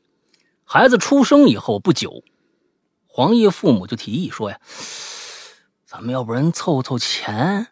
[0.64, 2.24] 孩子出生以后不久，
[3.08, 4.60] 黄奕父母就提议说呀
[5.88, 7.70] ：“咱们要不然凑凑钱，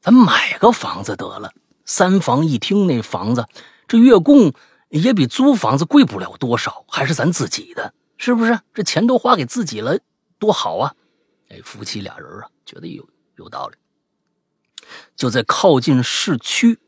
[0.00, 1.52] 咱买个房子得了，
[1.84, 3.44] 三房一厅那房子。”
[3.90, 4.52] 这月供
[4.88, 8.60] 也比租房子贵不了多少，还是咱自己的，是不是？
[8.72, 9.98] 这钱都花给自己了，
[10.38, 10.94] 多好啊！
[11.48, 13.76] 哎，夫妻俩人啊，觉得有有道理，
[15.16, 16.78] 就在靠近市区，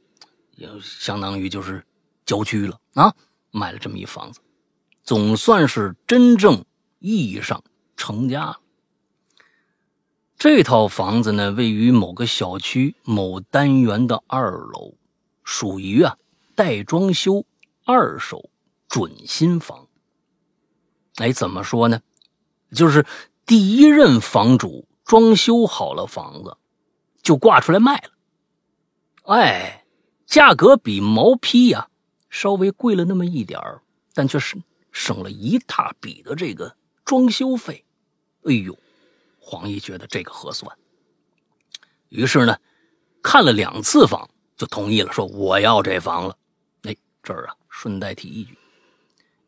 [0.53, 1.85] 也相当于就是
[2.25, 3.13] 郊区了啊，
[3.51, 4.39] 买了这么一房子，
[5.03, 6.65] 总算是真正
[7.01, 7.65] 意义上
[7.97, 8.61] 成家了。
[10.39, 14.95] 这套房子呢，位于某个小区某单元的二楼，
[15.43, 16.17] 属于啊。
[16.55, 17.45] 带装修
[17.85, 18.51] 二手
[18.89, 19.89] 准新房，
[21.17, 22.01] 哎，怎么说呢？
[22.75, 23.05] 就是
[23.45, 26.57] 第一任房主装修好了房子，
[27.23, 28.11] 就挂出来卖了。
[29.25, 29.85] 哎，
[30.27, 31.89] 价格比毛坯呀
[32.31, 33.83] 稍微贵了那么一点儿，
[34.15, 34.57] 但却是
[34.91, 37.85] 省了一大笔的这个装修费。
[38.45, 38.77] 哎呦，
[39.39, 40.77] 黄奕觉得这个合算，
[42.09, 42.59] 于是呢，
[43.23, 46.37] 看了两次房就同意了，说我要这房了。
[47.23, 48.59] 这儿啊，顺带提一句，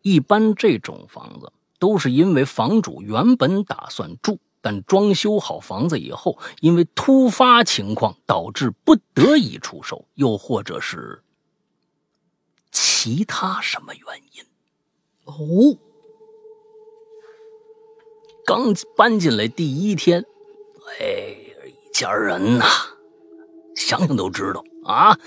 [0.02, 11.22] 一般这种房子都是因为房主原本打算住，但装修好房子以后，因为突发情况导致不得已出售，又或者是
[12.70, 14.44] 其他什么原因。
[15.24, 15.78] 哦，
[18.46, 20.24] 刚搬进来第一天，
[21.00, 21.34] 哎，
[21.66, 22.64] 一家人呐，
[23.74, 25.18] 想想都知道啊，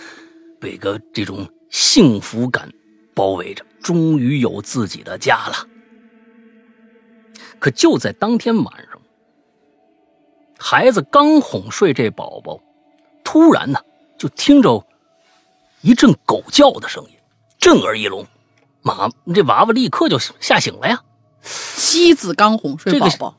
[0.59, 1.47] 被个这种。
[1.69, 2.71] 幸福感
[3.13, 5.67] 包围着，终于有自己的家了。
[7.59, 9.01] 可就在当天晚上，
[10.57, 12.59] 孩子刚哄睡这宝宝，
[13.23, 13.79] 突然呢，
[14.17, 14.85] 就听着
[15.81, 17.17] 一阵狗叫的声音，
[17.57, 18.25] 震耳欲聋。
[18.81, 21.03] 妈，这娃娃立刻就吓醒了呀。
[21.41, 23.37] 妻子刚哄睡宝宝，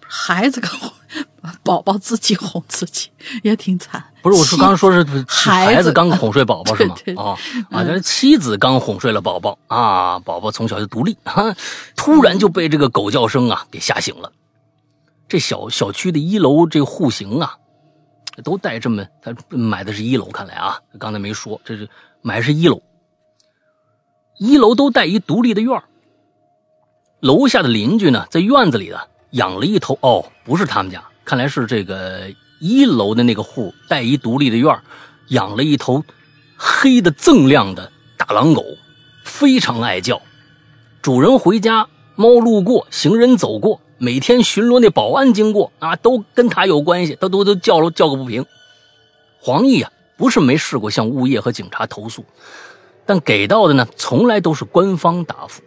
[0.00, 0.92] 孩子刚哄。
[1.62, 3.10] 宝宝自己哄自己
[3.42, 4.38] 也挺惨，不是？
[4.38, 6.96] 我是刚刚说是孩子刚哄睡宝宝 是吗？
[7.16, 7.38] 啊
[7.70, 7.84] 啊！
[7.84, 11.54] 这妻子刚哄睡了宝宝啊，宝宝从小就独立啊，
[11.96, 14.32] 突然就被这个狗叫声啊给吓醒了。
[15.28, 17.56] 这小小区的一楼这个户型啊，
[18.44, 21.88] 都带这么，他买的是一楼，看来啊，刚才没说，这是
[22.22, 22.80] 买是一楼，
[24.38, 25.82] 一楼都带一独立的院
[27.20, 28.98] 楼下的邻居呢，在院子里呢
[29.36, 31.02] 养了一头哦，不是他们家。
[31.24, 34.78] 看来是这个一楼的那个户带一独立的院
[35.28, 36.04] 养了一头
[36.56, 38.62] 黑的锃亮的大狼狗，
[39.24, 40.20] 非常爱叫。
[41.02, 48.44] 主人回家，猫路过，行人走过，每天巡逻那保安经过啊，都跟他有关系，他都都叫了叫个不平。
[49.38, 52.24] 黄奕啊，不是没试过向物业和警察投诉，
[53.04, 55.62] 但给到的呢，从来都是官方答复。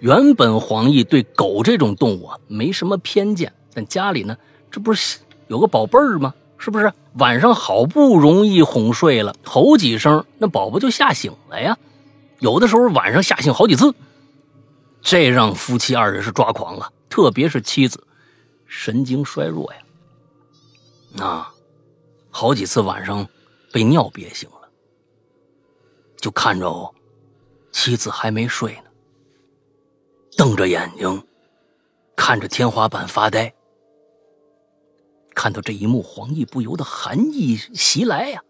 [0.00, 4.36] 原本黄奕对狗这种动物啊，没什么偏见，但家里呢。
[4.70, 6.34] 这不是有个宝贝儿吗？
[6.56, 11.76] 是不是晚上好不容易哄睡了，吼几声，那宝宝就吓醒了呀？
[12.38, 13.94] 有的时候晚上吓醒好几次，
[15.00, 16.92] 这让夫妻二人是抓狂啊！
[17.08, 18.06] 特别是妻子，
[18.66, 19.72] 神经衰弱
[21.18, 21.52] 呀，啊，
[22.30, 23.26] 好几次晚上
[23.72, 24.68] 被尿憋醒了，
[26.16, 26.94] 就看着
[27.72, 28.89] 妻子还没睡呢，
[30.36, 31.26] 瞪着眼睛
[32.16, 33.54] 看着天花板发呆。
[35.34, 38.42] 看到这一幕，黄奕不由得寒意袭来呀。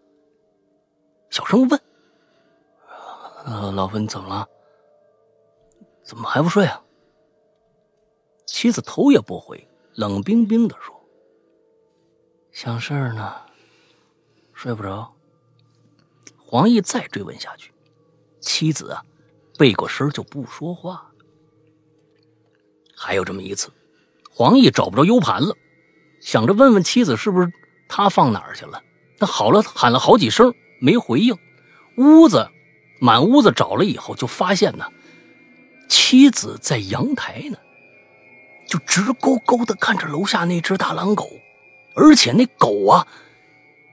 [1.29, 1.81] 小声问：“，
[3.73, 4.47] 老婆，你怎么了？
[6.03, 6.83] 怎么还不睡啊？”
[8.45, 10.93] 妻子头也不回，冷冰冰的说
[12.51, 13.33] ：“想事儿呢，
[14.53, 15.13] 睡不着。”
[16.37, 17.73] 黄奕再追问下去，
[18.41, 19.05] 妻子啊，
[19.57, 21.10] 背过身就不说话。
[23.03, 23.71] 还有这么一次，
[24.29, 25.55] 黄奕找不着 U 盘了，
[26.21, 27.51] 想着问问妻子是不是
[27.89, 28.79] 他放哪儿去了。
[29.17, 31.35] 他好了，喊了好几声没回应。
[31.97, 32.47] 屋子
[32.99, 34.85] 满屋子找了以后，就发现呢，
[35.89, 37.57] 妻子在阳台呢，
[38.67, 41.27] 就直勾勾的看着楼下那只大狼狗，
[41.95, 43.07] 而且那狗啊，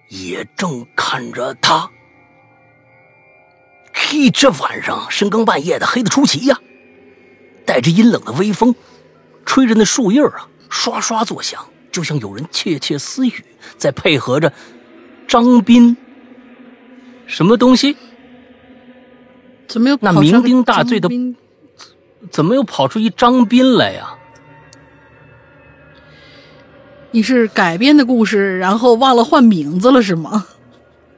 [0.08, 1.90] 也正看着他。
[3.94, 6.60] 嘿，这晚上深更半夜的，黑的出奇呀，
[7.64, 8.74] 带着阴冷的微风。
[9.48, 11.58] 吹着那树叶啊，刷刷作响，
[11.90, 13.32] 就像有人窃窃私语。
[13.78, 14.52] 再配合着
[15.26, 15.96] 张斌，
[17.26, 17.96] 什么东西？
[19.66, 21.08] 怎么又那酩酊大醉的？
[22.30, 24.14] 怎么又跑出一张斌来呀？
[27.10, 30.46] 你是改编的故事，然后忘了换名字了是吗？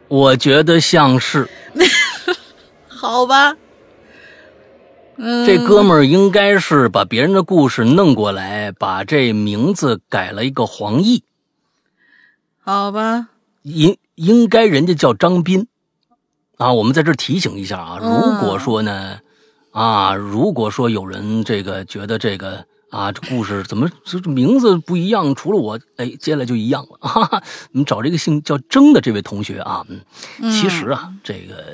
[0.07, 1.51] 我觉得像是。
[2.87, 3.57] 好吧。
[5.45, 11.21] 这哥们儿应该是把别人的故事弄过来，把这名字改了一个黄奕。
[12.61, 13.29] 好吧，
[13.63, 15.67] 应应该人家叫张斌
[16.57, 16.73] 啊。
[16.73, 19.19] 我们在这提醒一下啊，如果说呢，
[19.73, 25.35] 啊，如果说有人这个觉得这个啊，这故事怎么这名字不一样？
[25.35, 26.97] 除了我，哎，接下来就一样了。
[27.07, 30.01] 哈哈，我们找这个姓叫征的这位同学啊，嗯，
[30.51, 31.65] 其实啊，这个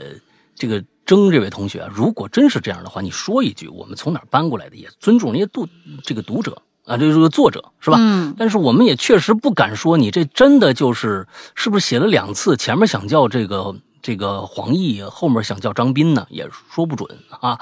[0.56, 0.82] 这个。
[1.06, 5.66] 征这位同学，如果真是这样的话，你说一句，我们从哪搬过来的，也尊重人家读
[6.02, 7.96] 这个读者啊，这是个作者是吧？
[8.00, 8.34] 嗯。
[8.36, 17.08] 但是我们也确实不敢说你这真的就是是不是写了两次，前面想叫这个这个黄奕，后面想叫张斌呢，也说不准
[17.40, 17.58] 啊。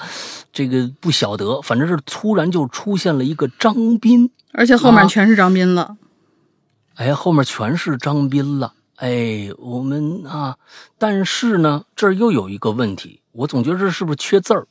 [0.52, 5.96] 这个不晓得，反正是突然就出现了一个张斌，而且后面全是张斌了。
[6.94, 8.72] 哎，后面全是张斌了。
[8.96, 10.56] 哎，我们啊，
[10.98, 13.20] 但是呢，这儿又有一个问题。
[13.32, 14.66] 我总觉得这是不是缺字儿？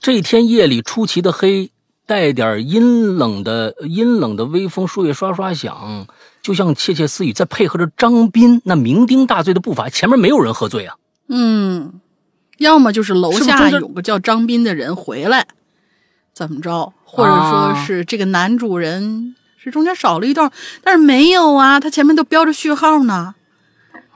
[0.00, 1.70] 这天夜里出奇的黑，
[2.06, 6.06] 带点阴冷的阴冷的微风，树叶刷刷响，
[6.42, 7.32] 就像窃窃私语。
[7.32, 10.96] 再配合着张斌那酩酊大醉的步伐，前面没有人喝醉啊。
[11.28, 12.00] 嗯，
[12.58, 15.46] 要么就是楼下有个叫张斌的人回来，
[16.32, 16.92] 怎么着？
[17.04, 20.50] 或者说是这个男主人是中间少了一段，
[20.82, 23.34] 但是没有啊，它前面都标着序号呢。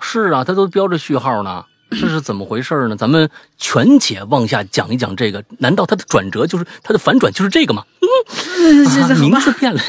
[0.01, 1.65] 是啊，它都标着序号呢。
[1.91, 2.97] 这是怎么回事呢？
[2.97, 5.45] 咱们权且往下讲一讲这个。
[5.59, 7.85] 难道它的转折就是它的反转就是这个吗？
[8.01, 9.81] 嗯，名字变了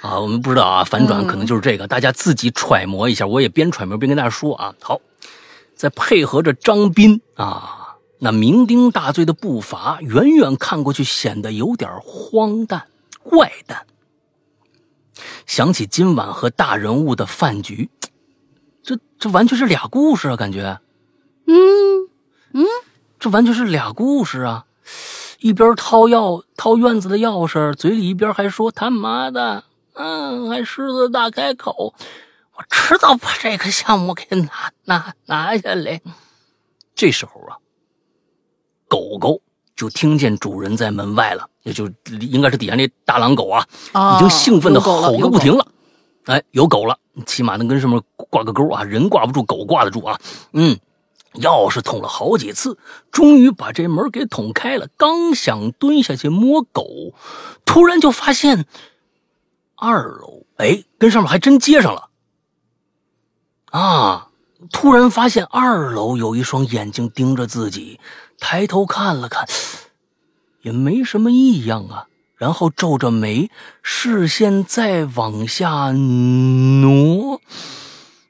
[0.00, 0.82] 啊，我们不知道啊。
[0.82, 3.26] 反转可能就是这个，大家自己揣摩一下。
[3.26, 4.74] 我也边揣摩边跟大家说啊。
[4.80, 5.00] 好，
[5.76, 12.86] 再配合着张斌啊，那酩酊大醉的步伐，远远看过去显得有点荒诞
[13.22, 13.86] 怪诞。
[15.46, 17.90] 想起今晚和大人物的饭局，
[18.82, 20.78] 这这完全是俩故事啊，感觉。
[21.46, 22.08] 嗯
[22.52, 22.64] 嗯，
[23.18, 24.66] 这完全是俩故事啊！
[25.40, 31.94] 一边掏钥掏院子的钥匙，嘴里一边还说他妈的，嗯，还狮子大开口，
[32.54, 36.00] 我迟早把这个项目给拿拿拿下来。
[36.94, 37.58] 这时候啊，
[38.88, 39.42] 狗狗
[39.74, 43.66] 就听见主人在门外了，也就应该是底下那大狼狗啊，
[44.16, 45.66] 已经兴奋的吼个不停了。
[46.24, 48.82] 哎，有狗了，起码能跟上面挂个钩啊！
[48.84, 50.20] 人挂不住，狗挂得住啊！
[50.52, 50.78] 嗯。
[51.34, 52.76] 钥匙捅了好几次，
[53.12, 54.88] 终于把这门给捅开了。
[54.96, 57.14] 刚想蹲下去摸狗，
[57.64, 58.66] 突然就发现
[59.76, 62.08] 二楼，哎，跟上面还真接上了。
[63.70, 64.26] 啊！
[64.72, 68.00] 突然发现二楼有一双眼睛盯着自己，
[68.40, 69.48] 抬头看了看，
[70.62, 72.06] 也没什么异样啊。
[72.36, 73.50] 然后皱着眉，
[73.82, 77.42] 视线再往下挪，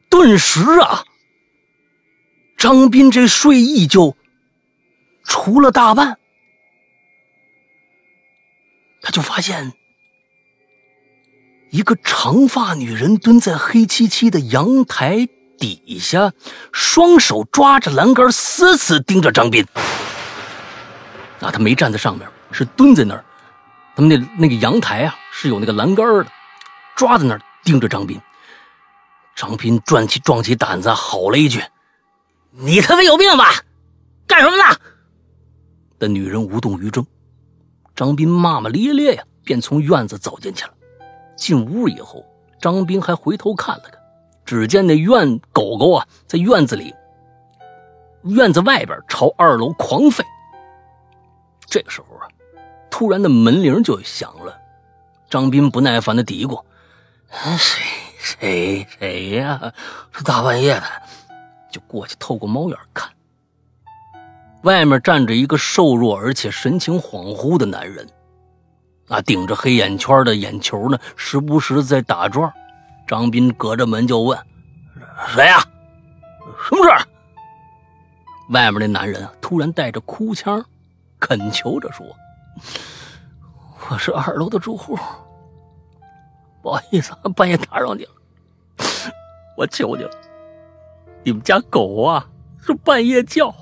[0.08, 1.04] 顿时啊！
[2.56, 4.16] 张斌这睡意就
[5.22, 6.18] 除了大半，
[9.00, 9.72] 他就发现
[11.70, 16.32] 一个长发女人蹲在黑漆漆的阳台底下，
[16.72, 19.64] 双手抓着栏杆，死死盯着张斌。
[21.40, 23.24] 啊，他没站在上面，是蹲在那儿。
[23.96, 26.26] 他们那那个阳台啊是有那个栏杆的，
[26.94, 28.20] 抓在那儿盯着张斌。
[29.34, 31.62] 张斌壮起壮起胆子，吼了一句。
[32.50, 33.46] 你他妈有病吧？
[34.26, 34.62] 干什么呢？
[35.98, 37.06] 那女人无动于衷。
[37.94, 40.72] 张斌骂骂咧咧呀，便从院子走进去了。
[41.36, 42.24] 进屋以后，
[42.60, 43.98] 张斌还回头看了看，
[44.44, 46.94] 只见那院狗狗啊，在院子里、
[48.24, 50.22] 院子外边朝二楼狂吠。
[51.70, 52.26] 这个时候啊，
[52.90, 54.58] 突然的门铃就响了。
[55.30, 56.60] 张斌不耐烦的嘀咕
[57.56, 57.86] ：“谁
[58.18, 59.72] 谁谁呀？
[60.12, 60.82] 这大半夜的。”
[61.70, 63.08] 就过去透过猫眼看，
[64.62, 68.10] 外面站着一个瘦弱而且神情恍惚的男人，
[69.06, 72.52] 啊，顶着黑眼圈的眼球呢，时不时在打转。
[73.06, 74.36] 张斌隔着门就问
[75.32, 75.62] ：“谁呀？
[76.68, 77.06] 什么事？”
[78.50, 80.64] 外面那男人突然带着哭腔，
[81.20, 82.04] 恳求着说
[83.88, 84.98] ：“我是二楼的住户，
[86.62, 88.10] 不好意思，半夜打扰你了，
[89.56, 90.10] 我求你了。”
[91.22, 92.26] 你们家狗啊，
[92.64, 93.54] 是半夜叫，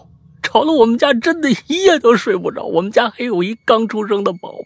[0.42, 2.62] 吵得我们家真的一夜都睡不着。
[2.62, 4.58] 我们家还有一刚出生的宝宝，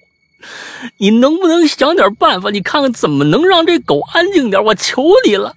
[0.98, 2.50] 你能不能想点办法？
[2.50, 4.62] 你看看怎么能让这狗安静点？
[4.62, 5.56] 我求你了。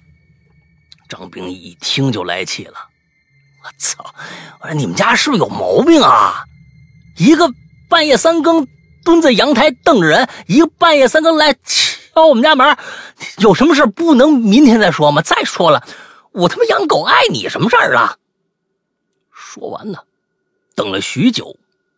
[1.10, 2.74] 张兵一听就来气了，
[3.62, 4.04] 我操！
[4.62, 6.42] 我说你们家是不是有毛病啊？
[7.16, 7.50] 一个
[7.88, 8.66] 半夜三更
[9.04, 12.76] 蹲在阳台瞪着人，一个半夜三更来敲我们家门，
[13.38, 15.22] 有什么事不能明天再说吗？
[15.22, 15.86] 再说了。
[16.32, 18.16] 我他妈养狗碍你什么事儿啊？
[19.32, 19.98] 说完呢，
[20.74, 21.56] 等了许久，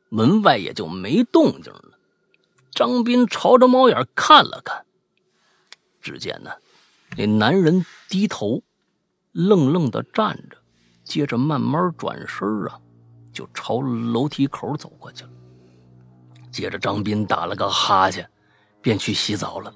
[0.09, 1.99] 门外也就没动静了。
[2.71, 4.85] 张斌朝着猫眼看了看，
[6.01, 6.53] 只见呢，
[7.17, 8.63] 那男人低头，
[9.33, 10.59] 愣愣的站着，
[11.03, 12.79] 接着慢慢转身啊，
[13.39, 15.31] 就朝楼梯口走过去了。
[16.51, 18.29] 接着，张斌打了个哈欠，
[18.83, 19.73] 便去洗澡了。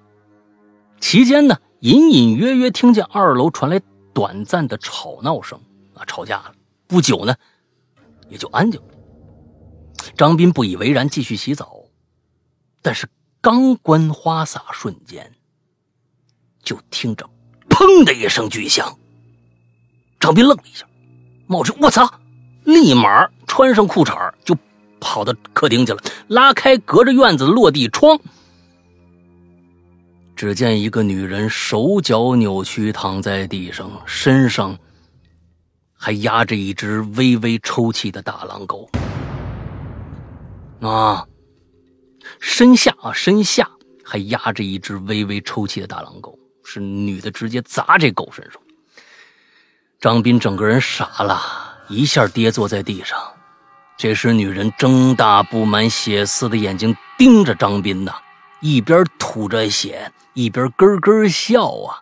[0.99, 3.81] 期间呢，隐隐约约听见二楼传来。
[4.13, 5.59] 短暂的吵闹声
[5.95, 6.55] 啊，吵架了。
[6.89, 7.35] 不久呢，
[8.29, 8.89] 也就安静了。
[10.17, 11.85] 张斌不以为然，继续洗澡。
[12.83, 13.09] 但是
[13.41, 15.33] 刚关花洒，瞬间
[16.65, 17.31] 就听着
[17.71, 18.99] “砰”的一声巨响。
[20.19, 20.85] 张斌愣了一下，
[21.47, 22.13] 冒着“我操”，
[22.65, 24.57] 立马穿上裤衩就
[25.01, 28.19] 跑到客厅去了，拉开隔着院子的落地窗。
[30.35, 34.77] 只见一个女人手脚扭曲躺在地上，身上
[35.97, 38.91] 还压着一只微微抽泣的大狼狗。
[40.81, 41.25] 啊，
[42.41, 43.71] 身下啊，身下
[44.05, 48.61] 还压着一只微微抽泣的大狼狗，是女的直接砸这狗身上。
[50.01, 51.41] 张斌整个人傻了，
[51.89, 53.18] 一下跌坐在地上。
[53.97, 58.12] 这时，女人睁大布满血丝的眼睛盯着张斌呐，
[58.61, 60.11] 一边吐着血。
[60.35, 62.01] 一边咯咯笑啊！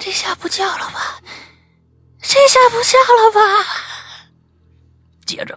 [0.00, 1.20] 这下不叫了吧？
[2.20, 3.40] 这下不叫了吧？
[5.24, 5.56] 接着，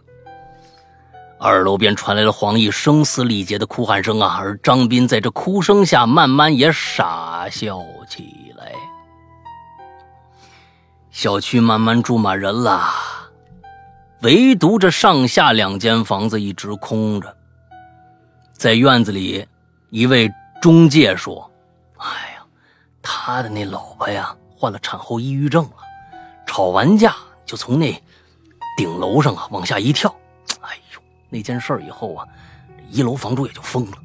[1.39, 4.38] 二楼便传来了黄奕声嘶力竭的哭喊声啊！
[4.39, 8.47] 而张斌在这哭声下，慢慢也傻笑起来。
[11.18, 12.93] 小区慢慢住满人了，
[14.22, 17.36] 唯独这上下两间房子一直空着。
[18.53, 19.43] 在院子里，
[19.89, 21.51] 一位中介说
[21.97, 22.05] ：“哎
[22.36, 22.45] 呀，
[23.01, 25.78] 他的那老婆呀，患了产后抑郁症了，
[26.45, 27.15] 吵完架
[27.47, 27.91] 就从那
[28.78, 30.15] 顶楼上啊往下一跳。
[30.61, 32.28] 哎呦，那件事以后啊，
[32.91, 33.97] 一楼房主也就疯了，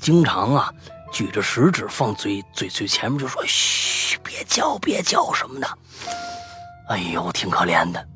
[0.00, 0.74] 经常啊
[1.12, 5.68] 举着食指放嘴嘴嘴前面就说：‘嘘，别叫，别叫什么的。’
[6.88, 8.06] 哎呦，挺可怜的。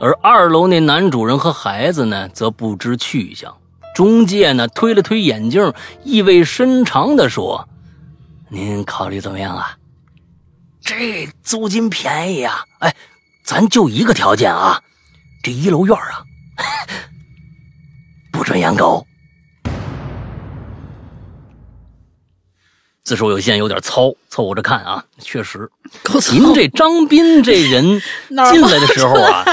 [0.00, 3.54] 而二楼那男主人和孩子呢，则不知去向。”
[3.94, 7.68] 中介呢推了推眼镜，意味深长地说
[8.50, 9.78] ：“您考虑怎么样啊？
[10.80, 12.64] 这租金便宜啊！
[12.80, 12.92] 哎，
[13.44, 14.82] 咱就一个条件啊，
[15.44, 16.24] 这一楼院啊，
[18.32, 19.06] 不准养狗。”
[23.04, 25.04] 字数有限，有点糙，凑合着看啊。
[25.20, 25.70] 确实，
[26.32, 28.00] 您这张斌这人
[28.50, 29.44] 进来的时候啊，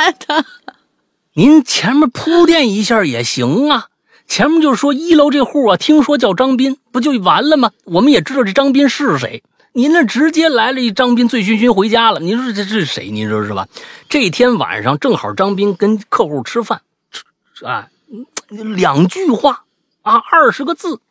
[1.33, 3.87] 您前面铺垫一下也行啊。
[4.25, 7.71] 前面就是说一楼这户啊，听说叫张斌，不就完了吗？
[7.83, 9.43] 我们也知道这张斌是谁。
[9.73, 12.21] 您那直接来了一张斌，醉醺醺回家了。
[12.21, 13.09] 您说这是谁？
[13.09, 13.67] 您说是吧？
[14.07, 16.81] 这天晚上正好张斌跟客户吃饭，
[17.65, 17.89] 啊，
[18.49, 19.65] 两句话
[20.03, 21.01] 啊，二十个字。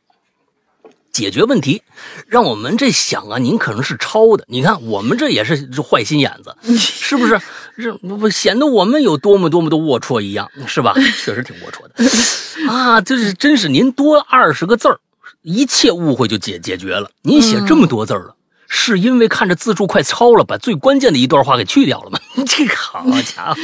[1.12, 1.82] 解决问题，
[2.26, 4.44] 让我们这想啊，您可能是抄的。
[4.48, 7.40] 你看，我们这也是坏心眼子， 是不是？
[7.76, 10.94] 这不不显得我们有多么多么的龌龊一样，是吧？
[11.24, 13.00] 确实挺龌龊的啊！
[13.00, 15.00] 这是真是您多二十个字儿，
[15.42, 17.10] 一切误会就解解决了。
[17.22, 18.34] 您写这么多字了，
[18.68, 22.18] 是因为看着字数快超了，把最关键的一段话给去掉了吗？
[22.46, 23.58] 这好家伙，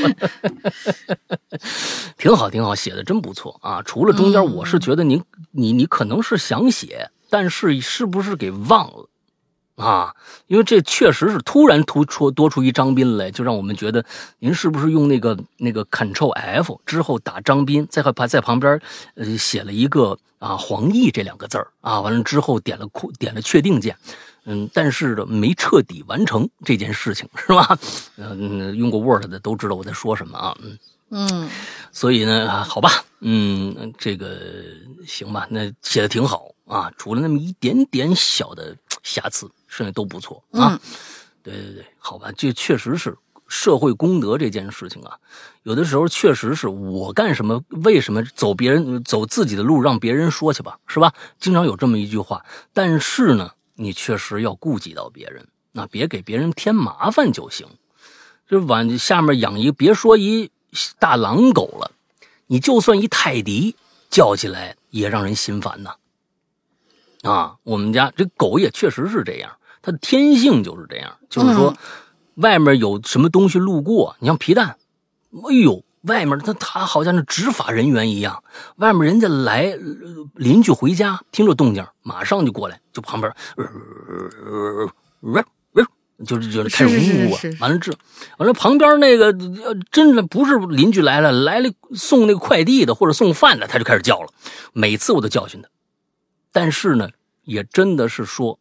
[2.17, 3.83] 挺好挺好，写的真不错啊！
[3.85, 5.23] 除了中间，我是觉得您
[5.53, 7.11] 你你可能是想写。
[7.29, 9.09] 但是是不是给忘了？
[9.77, 10.15] 啊，
[10.47, 14.03] 因为这确实是突然突出多出一张斌来，就让我们觉得
[14.39, 18.81] 您是不是用那个那个 Ctrl F 之后打张斌，在旁在旁边
[19.17, 23.95] 呃写了一个啊黄奕这两个字儿啊，完了之后点了库点了确定键，
[24.47, 27.79] 嗯，但是呢没彻底完成这件事情是吧？
[28.17, 30.79] 嗯，用过 Word 的都知道我在说什么啊，嗯
[31.11, 31.51] 嗯，
[31.93, 34.39] 所以呢，好吧，嗯，这个
[35.07, 39.51] 行吧，那写的挺好啊，除了那么一点点小的瑕疵。
[39.69, 40.81] 剩下都不错啊，
[41.43, 43.15] 对对对，好吧，这确实是
[43.47, 45.19] 社会公德这件事情啊，
[45.65, 51.13] 有的时候确实是我干什么，为什么走别人走自己的路，让别人说去吧，是吧？
[51.39, 52.43] 经常有这么一句话，
[52.73, 57.67] 但是呢，你确实要顾及到别人，那别给别人添麻烦就行。
[58.49, 60.51] 这往下面养一，别说一
[60.99, 61.91] 大狼狗了，
[62.47, 63.77] 你就算一泰迪
[64.09, 65.91] 叫起来也让人心烦呐。
[65.91, 65.97] 啊，
[67.63, 69.51] 我们家这狗也确实是这样。
[69.83, 71.73] 它的天性就是这样，就是说，
[72.37, 74.77] 外面有什么东西路过，你像皮蛋，
[75.49, 78.43] 哎呦，外面它它好像是执法人员一样，
[78.77, 79.79] 外面人家来
[80.35, 83.33] 邻居回家听着动静，马上就过来，就旁边，
[86.25, 87.93] 就是就是开始呜呜，完了这，
[88.39, 89.33] 完了旁边那个
[89.93, 94.29] 真的不是邻居来了，来了送那个快递的或者送饭的，他就开始叫了，
[94.73, 95.69] 每次我都教训他，
[96.53, 97.11] 但是呢，
[97.47, 98.61] 也真的是说。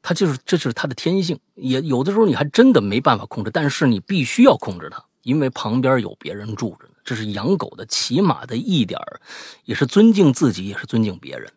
[0.00, 6.92] 他就是，这就是他的天性，也有的时候你还真的没办法控制，但是你必须要控制他，因为旁边有别人住着呢。
[7.04, 8.98] 这是养狗的起码的一点
[9.64, 11.52] 也是尊敬自己，也是尊敬别人。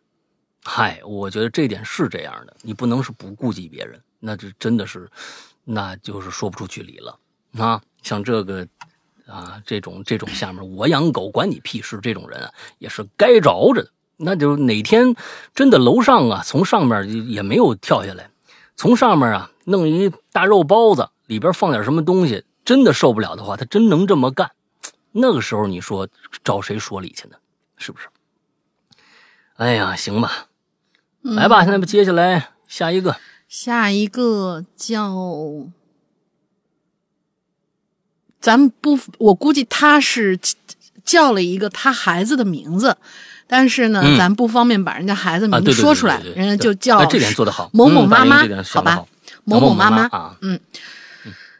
[0.64, 5.10] 嗨，我觉得这点是这样的，你不能是不顾及别人，那这真的是，
[5.64, 7.18] 那就是说不出去理了
[7.58, 7.82] 啊。
[8.02, 8.68] 像这个
[9.28, 13.92] 啊，这种这种下面我养狗管你屁事，这种人啊，也是该着着的。
[14.22, 15.16] 那就哪天
[15.54, 18.30] 真的楼上啊，从上面也没有跳下来。
[18.76, 24.52] 从上面啊弄一大肉包子，里边放点什么东西，真的受不了的话，他真能这么干。
[25.12, 26.08] 那个时候你说
[26.44, 27.36] 找谁说理去呢？
[27.78, 28.08] 是不是？
[29.58, 30.48] 哎呀，行吧，
[31.22, 33.18] 来吧，那么接下来下一个，
[33.48, 35.14] 下一个叫，
[38.40, 40.40] 咱不，我估计他是
[41.04, 42.98] 叫了一个他孩子的名字。
[43.54, 49.04] 但是呢，咱不方便把人家孩子名字说出来，人家就叫这点做得好，某某妈妈，好吧，
[49.44, 50.58] 某某妈妈啊，嗯，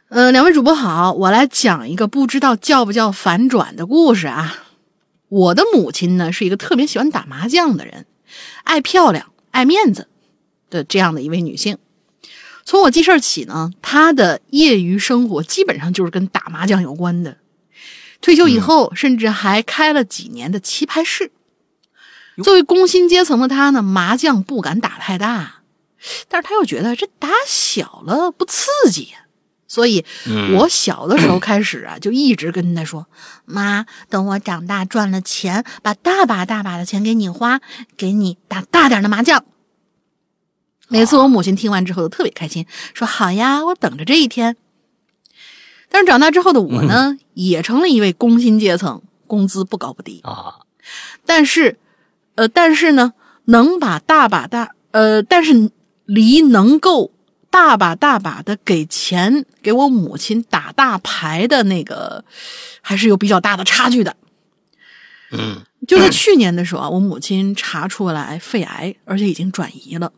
[0.08, 4.56] 呃，两位主播好，我来讲一个不知道叫不叫反转的故事啊。
[5.28, 8.06] 我的母亲呢是一个特别喜欢打麻将的人，
[8.64, 10.08] 爱漂亮、爱面子
[10.70, 11.76] 的这样的一位女性。
[12.64, 17.36] 从我记事起呢，她的业余生活基本上就是跟打麻将有关的。
[18.22, 21.30] 退休以后，甚至还开了几年的棋牌室。
[22.42, 25.62] 作为工薪阶层的他呢，麻将不敢打太大，
[26.28, 29.12] 但是他又觉得这打小了不刺激，
[29.68, 30.04] 所以
[30.54, 33.06] 我小的时候开始啊，就一直跟他说
[33.44, 37.60] ：“妈，等我长大赚了钱，把大把大把的钱给你花，
[37.96, 39.44] 给你打大点的麻将。”
[40.88, 44.56] 每次我母亲听完之后都特别开心，说：“好呀，我等着这一天。”
[45.90, 50.60] 但是长大之后的我呢，也成了一位工薪阶层，工资不高不低啊，
[51.26, 51.78] 但是。
[52.34, 53.12] 呃，但是呢，
[53.44, 55.70] 能把大把大呃，但是
[56.06, 57.12] 离能够
[57.50, 62.24] 大把大把的给钱给我母亲打大牌的那个，
[62.80, 64.16] 还是有比较大的差距的。
[65.30, 70.12] 嗯，就在去年的时候啊，我母亲查出来肺癌，而且已经转移了。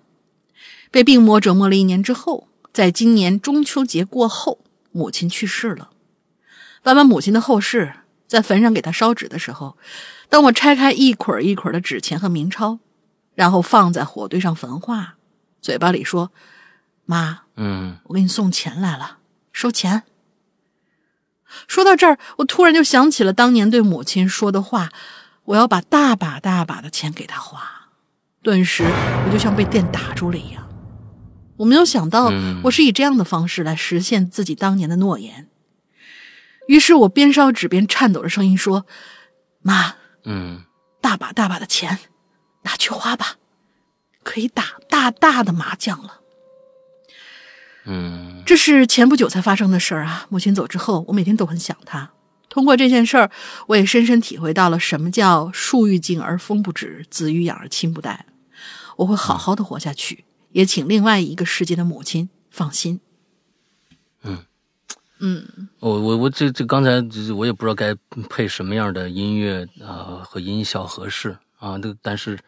[0.90, 4.60] 被病魔折磨了一年之后，在今年中秋节过后，
[4.92, 5.90] 母亲去世了。
[6.82, 7.92] 办完母亲的后事，
[8.28, 9.76] 在坟上给她烧纸的时候。
[10.28, 12.78] 当我拆开一捆一捆的纸钱和冥钞，
[13.34, 15.16] 然后放在火堆上焚化，
[15.60, 16.32] 嘴巴里说
[17.06, 19.18] ：“妈，嗯，我给你送钱来了，
[19.52, 20.02] 收钱。”
[21.68, 24.90] 说到这儿，我突然就想起了当年对母亲说的话
[25.44, 27.90] ：“我要把大把大把的钱给她花。”
[28.42, 30.68] 顿时，我就像被电打住了一样。
[31.56, 32.32] 我没有想到，
[32.64, 35.48] 我是以这样的方式来实现自己当年的诺言。
[36.66, 38.86] 于是我边烧纸边颤抖着声音说
[39.62, 39.94] ：“妈。”
[40.24, 40.64] 嗯，
[41.00, 41.98] 大把大把的钱，
[42.62, 43.36] 拿去花吧，
[44.22, 46.20] 可以打大大的麻将了。
[47.86, 50.26] 嗯，这是前不久才发生的事儿啊。
[50.30, 52.10] 母亲走之后，我每天都很想她。
[52.48, 53.30] 通过这件事儿，
[53.66, 58.26] 我也深深体会到了什么叫树欲静而风不止，子欲养而亲不待。
[58.96, 63.00] 我会好好的活下去，也请另外一个世界的母亲放心。
[65.80, 66.90] 我我我这这刚才
[67.34, 67.94] 我也不知道该
[68.28, 72.38] 配什么样的音乐啊和音效合适啊，那但是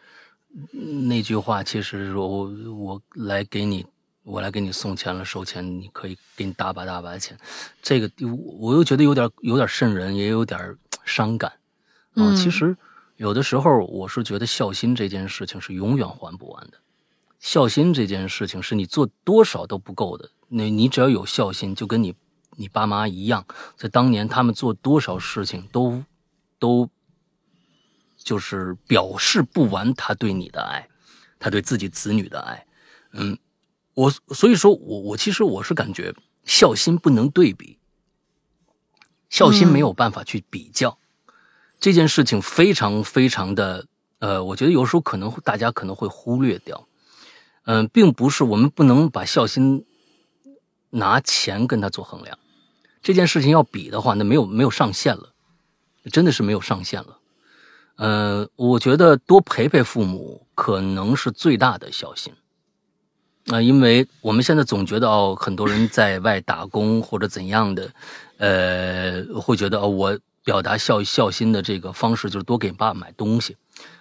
[1.07, 3.85] 那句话其实我我来给你
[4.23, 7.37] 我来给你送钱了，收钱，你可以给你大把大把的钱。
[7.81, 8.11] 这个
[8.59, 10.75] 我又觉得有点有点瘆人，也有点
[11.05, 11.51] 伤感
[12.15, 12.35] 啊。
[12.35, 12.75] 其实
[13.15, 16.77] 有的时候我是觉得孝心这件事情是永远还不完的。
[17.39, 20.29] 孝心这件事情是你做多少都不够的。
[20.49, 22.13] 那你只要有孝心，就跟你
[22.57, 23.45] 你爸妈一样，
[23.77, 26.03] 在当年他们做多少事情都
[26.59, 26.89] 都
[28.17, 30.89] 就是表示不完他对你的爱，
[31.39, 32.65] 他对自己子女的爱。
[33.13, 33.37] 嗯，
[33.93, 37.77] 我所以说我我其实我是感觉孝心不能对比，
[39.29, 40.97] 孝心没有办法去比较，
[41.79, 43.87] 这件事情非常非常的
[44.19, 46.87] 呃，我觉得有时候可能大家可能会忽略掉。
[47.69, 49.85] 嗯，并不是我们不能把孝心
[50.89, 52.39] 拿钱跟他做衡量，
[53.07, 55.29] 这件事情要比的话，那没有没有上限了，
[56.11, 57.17] 真的是没有上限了。
[57.95, 62.33] 呃，我觉得多陪陪父母可能是最大的孝心。
[63.45, 67.89] 啊，因为我们现在总觉得哦，很多人在外打工或者怎样的，
[68.39, 73.55] 呃，会觉得哦，我表达孝孝心的这个方式就是多给爸爸买东西。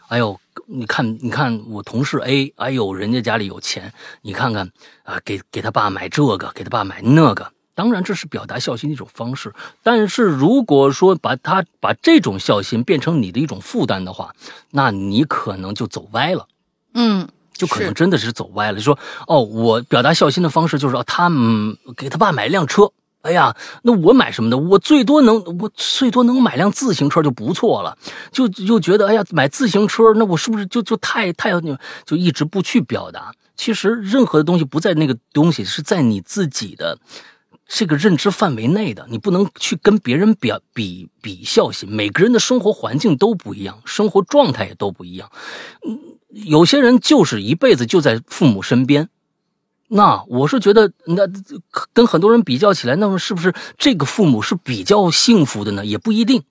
[0.08, 0.36] 哎呦，
[0.66, 3.92] 你看，你看我同事 A，哎呦，人家家里有钱，
[4.22, 4.68] 你看看
[5.04, 9.54] 啊，给给他爸买这个，给他爸买那个，当然这是表达孝心的一种方式。
[9.84, 14.34] 但是如果说把他把这种孝心变成你的一种负担的话，
[14.72, 16.48] 那你可能就走歪了。
[16.94, 18.78] 嗯，就可能真的是走歪了。
[18.78, 18.98] 就说
[19.28, 22.90] 哦，我表达孝心的方式就是他嗯给他爸买一辆车。
[23.22, 24.56] 哎呀，那我买什么呢？
[24.56, 27.98] 我最多能，我最多能买辆自行车就不错了。
[28.30, 31.50] 就就觉得，哎呀，买自行车，那我是不是就就太太
[32.04, 33.32] 就一直不去表达？
[33.56, 36.96] 其实任何的东西不在那个东西是在你自己的
[37.68, 41.90] 这个认知范围内的，你不能去跟别人比比比孝心。
[41.90, 45.30] 每个人的生活环境都不一样，生活状态也都不一样。
[45.86, 45.98] 嗯，
[46.32, 49.08] 有些人就是一辈子就在父母身边。
[49.88, 51.22] 那我是觉得，那
[51.92, 55.86] 跟很多人比较起来，那么是不是这个父母是比较幸福的呢？
[55.86, 56.42] 也不一定。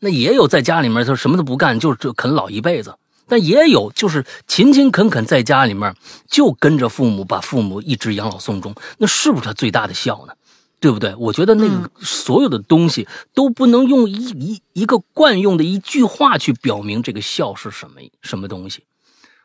[0.00, 2.90] 那也有在家里面他什么都不干，就是啃老一辈子；
[3.28, 5.94] 但也有就是勤勤恳恳在家里面
[6.28, 8.74] 就跟着父母，把父母一直养老送终。
[8.98, 10.34] 那是不是他最大的孝呢？
[10.82, 11.14] 对不对？
[11.14, 18.84] 我觉得那个所有的东西都不能用一一一个惯用的一句话去表明这个孝是什么什么东西。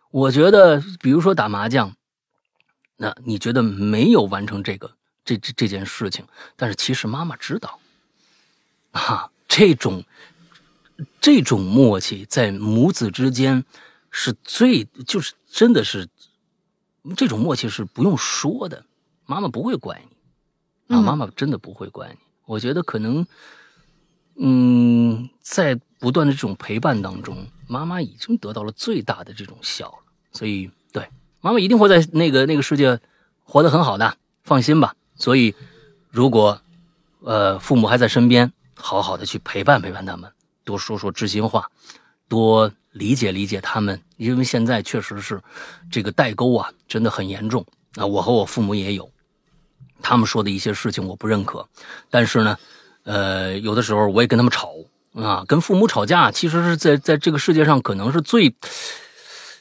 [0.10, 1.96] 我觉得，比如说打麻将。
[3.00, 6.26] 那你觉得没有完成这个这这这件事情，
[6.56, 7.80] 但是其实妈妈知道，
[8.90, 10.04] 啊，这种
[11.22, 13.64] 这种默契在母子之间
[14.10, 16.10] 是最就是真的是
[17.16, 18.84] 这种默契是不用说的，
[19.28, 20.17] 妈妈不会怪你
[20.88, 22.18] 啊，妈妈真的不会怪你。
[22.46, 23.26] 我觉得可能，
[24.36, 30.00] 嗯，在不断的这种陪伴当中，妈妈已经得到了最大的这种孝了，
[30.32, 30.70] 所以。
[30.94, 31.06] 对
[31.42, 33.00] 妈妈一定会在那个那个世界
[33.44, 34.96] 活得很好的，放心吧。
[35.16, 35.54] 所以，
[36.10, 36.60] 如果
[37.20, 40.32] 呃父母还在身边，好好的去陪伴陪伴他们，
[40.64, 41.70] 多说说知心话，
[42.30, 44.02] 多理解理解他们。
[44.16, 45.40] 因为现在确实是
[45.92, 47.64] 这个代沟啊，真的很严重
[47.96, 48.06] 啊。
[48.06, 49.12] 我和我父母也有，
[50.02, 51.68] 他们说的一些事情我不认可，
[52.10, 52.58] 但是呢，
[53.04, 54.74] 呃，有的时候我也跟他们吵
[55.14, 55.44] 啊。
[55.48, 58.56] 跟父母吵架，其实是在在这个世界上可能是最。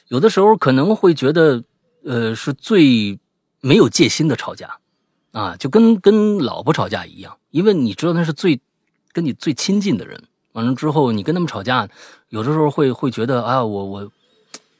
[0.09, 1.61] 有的时候可能会觉得，
[2.05, 3.19] 呃，是最
[3.59, 4.77] 没有戒心的吵架，
[5.33, 8.61] 啊，就跟跟老婆吵架一样，因为你知道那是最
[9.11, 10.23] 跟你最亲近的人。
[10.53, 11.89] 完了之后，你跟他们吵架，
[12.29, 14.11] 有的时候会会觉得啊，我我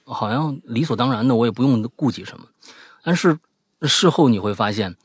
[0.06, 2.46] 好像理所当然的，我也不用顾及什么。
[3.04, 3.38] 但是
[3.82, 4.96] 事后你会发现，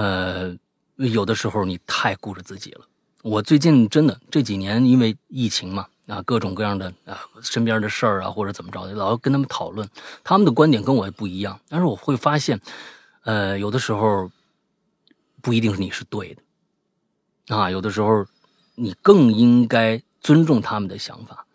[0.00, 0.56] 呃，
[0.96, 2.86] 有的时候你太顾着自己了。
[3.22, 5.86] 我最近真的这几年因为疫情嘛。
[6.06, 9.88] 啊，各种各样的啊，身边的事儿啊，或者怎么着的，老要跟他们讨论，
[10.24, 11.60] 他们的观点跟我也不一样。
[11.68, 12.60] 但是我会发现，
[13.22, 14.28] 呃，有的时候
[15.40, 18.26] 不一定是你是对的，啊，有的时候
[18.74, 21.46] 你更应该尊重他们的想法。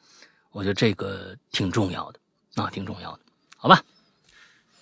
[0.51, 2.19] 我觉得这个挺重要的，
[2.63, 3.19] 啊，挺重要的，
[3.57, 3.83] 好吧？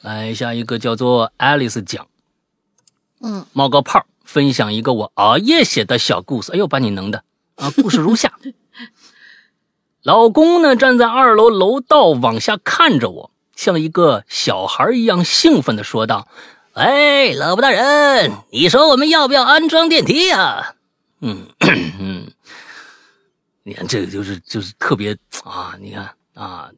[0.01, 2.07] 来下一个叫做 Alice 讲，
[3.23, 6.51] 嗯，冒个泡，分享一个我熬夜写的小故事。
[6.51, 7.23] 哎呦，把你能的
[7.55, 7.71] 啊！
[7.77, 8.33] 故事如下。
[10.03, 16.27] 老公呢，站在二楼楼道往下看着我，像一个小孩一样兴奋的说道
[16.75, 20.75] ：“哎，老婆大人，你说我们要不要安装电梯呀？”
[21.25, 21.47] 嗯
[21.99, 22.27] 嗯，
[23.63, 26.69] 你看这个就是就是特别啊，你看啊，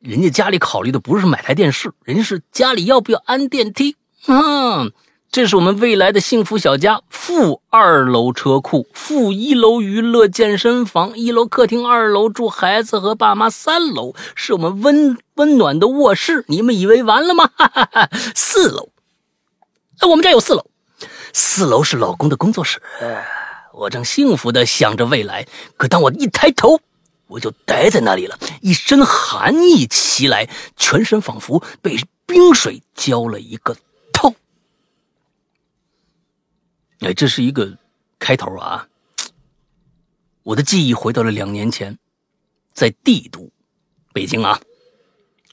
[0.00, 4.86] 人家家里考虑的不是买台电视，人家是家里要不要安电梯啊。
[5.30, 16.46] 这是我们未来的幸福小家，负二楼车库，负一楼娱乐健身房，一楼客厅，二楼住孩子和爸妈，三楼是我们温温暖的卧室。
[16.48, 17.50] 你们以为完了吗？
[18.34, 18.88] 四楼
[20.08, 20.64] 我们家有四楼，
[21.34, 22.80] 四楼是老公的工作室。
[23.74, 25.46] 我正幸福的想着未来，
[25.76, 26.80] 可当我一抬头，
[27.26, 33.76] 我就呆在那里了，一身寒意袭来，全身仿佛被冰水浇了一个
[34.14, 34.34] 透。
[37.00, 37.76] 哎，这是一个
[38.18, 38.88] 开头啊！
[40.42, 41.98] 我的记忆回到了两年前，
[42.72, 43.50] 在帝都，
[44.12, 44.60] 北京啊，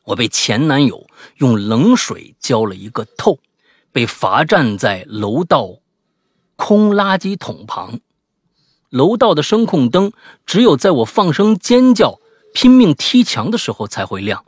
[0.05, 1.05] 我被前男友
[1.37, 3.39] 用冷水浇了一个透，
[3.91, 5.79] 被罚站在楼道
[6.55, 7.99] 空垃圾桶旁。
[8.89, 10.13] 楼道的声控灯
[10.45, 12.19] 只有在我放声尖叫、
[12.53, 14.45] 拼命踢墙的时候才会亮。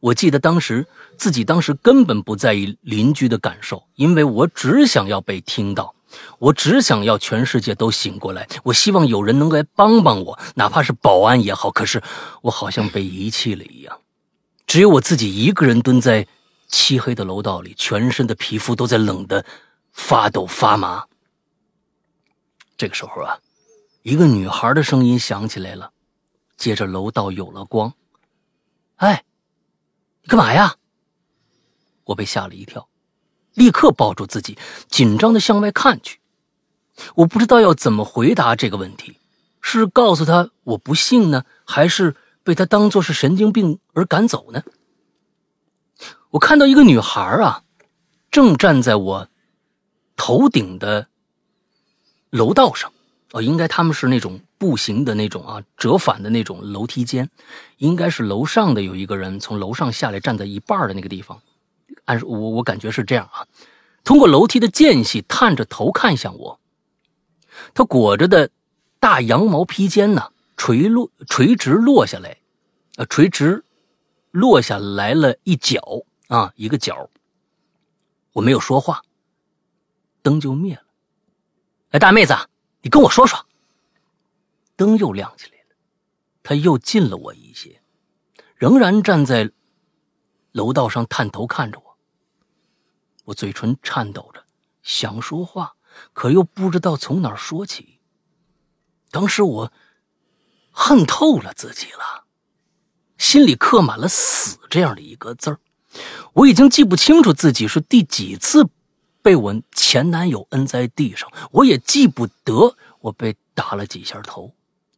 [0.00, 5.94] 我记得当时自己当时根本不在意邻居的感受，因为我只想要被听到，
[6.38, 8.48] 我只想要全世界都醒过来。
[8.64, 11.70] 我希望有人能来帮帮我，哪怕是保安也好。
[11.70, 12.02] 可是
[12.42, 14.00] 我好像被遗弃了一样，
[14.66, 16.26] 只有我自己一个人蹲在
[16.68, 19.44] 漆黑的楼道里，全身的皮肤都在冷得
[19.92, 21.06] 发抖发麻。
[22.76, 23.38] 这个时候啊。
[24.02, 25.92] 一个女孩的声音响起来了，
[26.56, 27.94] 接着楼道有了光。
[28.96, 29.22] 哎，
[30.22, 30.74] 你干嘛呀？
[32.02, 32.88] 我被吓了一跳，
[33.54, 34.56] 立刻抱住自己，
[34.88, 36.18] 紧张的向外看去。
[37.16, 39.18] 我不知道要怎么回答这个问题，
[39.60, 44.62] 是告诉他我不信呢，还是被他当作是神经病而赶走呢？
[46.30, 47.62] 我看到一个女孩啊，
[48.30, 49.28] 正站在我
[50.16, 51.08] 头顶的
[52.30, 52.92] 楼道上。
[53.32, 57.30] 哦，应该他们是那种步行的那种啊，折返的那种楼梯间，
[57.78, 61.40] 应该是楼上的有一个人从楼上下来，站在一半的那个地方。
[62.04, 63.46] 按我我感觉是这样啊，
[64.04, 66.60] 通过楼梯的间隙探着头看向我。
[67.74, 68.50] 他裹着的
[68.98, 72.38] 大羊毛披肩呢，垂落垂直落下来，
[72.96, 73.64] 呃，垂直
[74.30, 75.80] 落下来了一角
[76.28, 77.08] 啊，一个角。
[78.32, 79.02] 我没有说话，
[80.22, 80.82] 灯就灭了。
[81.90, 82.34] 哎，大妹子。
[82.80, 83.46] 你跟我说说。
[84.74, 85.76] 灯又亮起来了，
[86.42, 87.80] 他又近了我一些，
[88.56, 89.52] 仍然站在
[90.52, 91.91] 楼道上探头看着我。
[93.24, 94.44] 我嘴唇颤抖着，
[94.82, 95.74] 想说话，
[96.12, 98.00] 可又不知道从哪说起。
[99.10, 99.72] 当时我
[100.70, 102.24] 恨透了自己了，
[103.18, 105.60] 心里刻满了“死”这样的一个字儿。
[106.32, 108.68] 我已经记不清楚自己是第几次。
[109.24, 114.52] 被我前男友摁在地上，我也记不得我被打了几下头，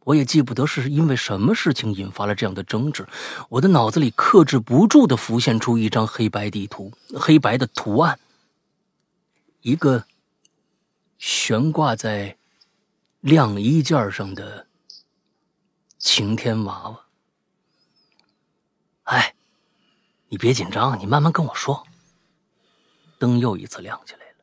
[0.04, 3.06] 我也记不得是因为什么事情引发了这样的争执。
[3.48, 8.18] 我的脑子里克制不住的浮现出一张黑白地图，黑白的图案，
[9.62, 10.04] 一个
[11.18, 12.36] 悬挂在
[13.20, 14.66] 晾衣件上的
[15.98, 17.00] 晴天娃娃。
[19.04, 19.34] 哎，
[20.28, 21.82] 你别紧张，你慢慢跟我说。
[23.18, 24.36] 灯又一次亮起来了。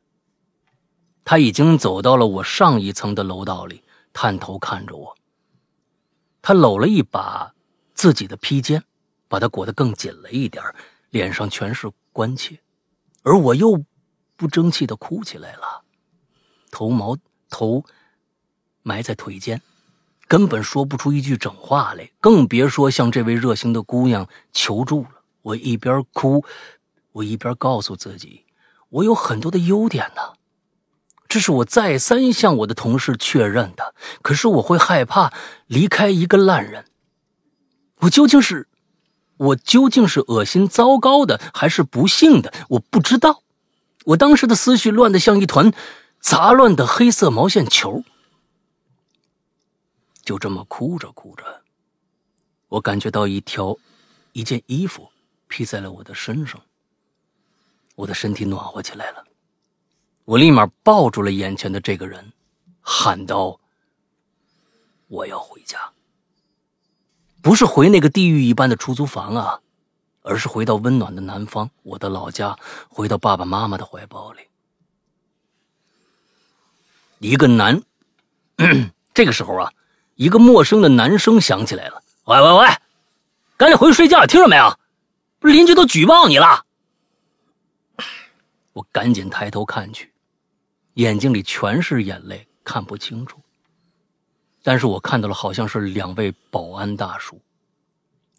[1.24, 3.82] 他已经走到了我上一层的楼道里，
[4.12, 5.16] 探头看着我。
[6.42, 7.54] 他搂了一把
[7.94, 8.82] 自己的披肩，
[9.28, 10.62] 把它裹得更紧了一点，
[11.10, 12.58] 脸上全是关切。
[13.22, 13.84] 而我又
[14.36, 15.84] 不争气的哭起来了，
[16.72, 17.16] 头毛
[17.48, 17.84] 头
[18.82, 19.62] 埋在腿间，
[20.26, 25.22] 根本说不出一句整话来，更别说向这位热心的姑娘求助了。
[25.42, 26.44] 我一边哭，
[27.12, 28.44] 我一边告诉自己。
[28.88, 30.34] 我有很多的优点呢，
[31.32, 33.94] 这是我再三向我的同事确认的。
[34.20, 35.32] 可是我会害怕
[35.66, 36.84] 离开一个烂人。
[38.00, 38.68] 我究竟是，
[39.38, 42.52] 我究竟是恶心糟糕的，还是不幸的？
[42.68, 43.42] 我不知道。
[44.04, 45.72] 我当时的思绪乱得像一团
[46.20, 48.04] 杂乱的黑色毛线球。
[50.22, 51.62] 就这么哭着哭着，
[52.68, 53.78] 我感觉到一条，
[54.34, 55.08] 一件衣服
[55.48, 56.60] 披在了我的身上。
[57.94, 59.24] 我的身体暖和起来了，
[60.24, 62.32] 我立马抱住了眼前的这个人，
[62.80, 63.58] 喊道
[65.08, 65.90] ：“我要回家，
[67.42, 69.60] 不是回那个地狱一般的出租房啊，
[70.22, 72.56] 而是回到温暖的南方，我的老家，
[72.88, 74.42] 回到爸爸妈妈的怀抱里。”
[77.18, 77.82] 一个男，
[79.12, 79.72] 这个时候啊，
[80.14, 82.68] 一个陌生的男声响起来了：“喂喂喂，
[83.56, 84.78] 赶紧回去睡觉，听着没有？
[85.40, 86.64] 邻居都举报你了。”
[88.74, 90.11] 我赶紧抬头看去，
[90.94, 93.40] 眼睛里全是眼泪，看不清楚。
[94.62, 97.40] 但是我看到了，好像是两位保安大叔。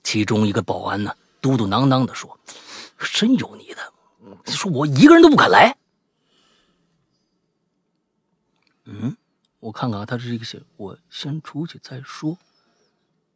[0.04, 2.38] 其中一个保安呢，嘟嘟囔囔的说
[3.14, 3.94] ：“真有你的，
[4.46, 5.76] 说我一个人都不敢来。”
[8.86, 9.16] 嗯，
[9.60, 12.38] 我看看啊，他是一个写我先出去再说。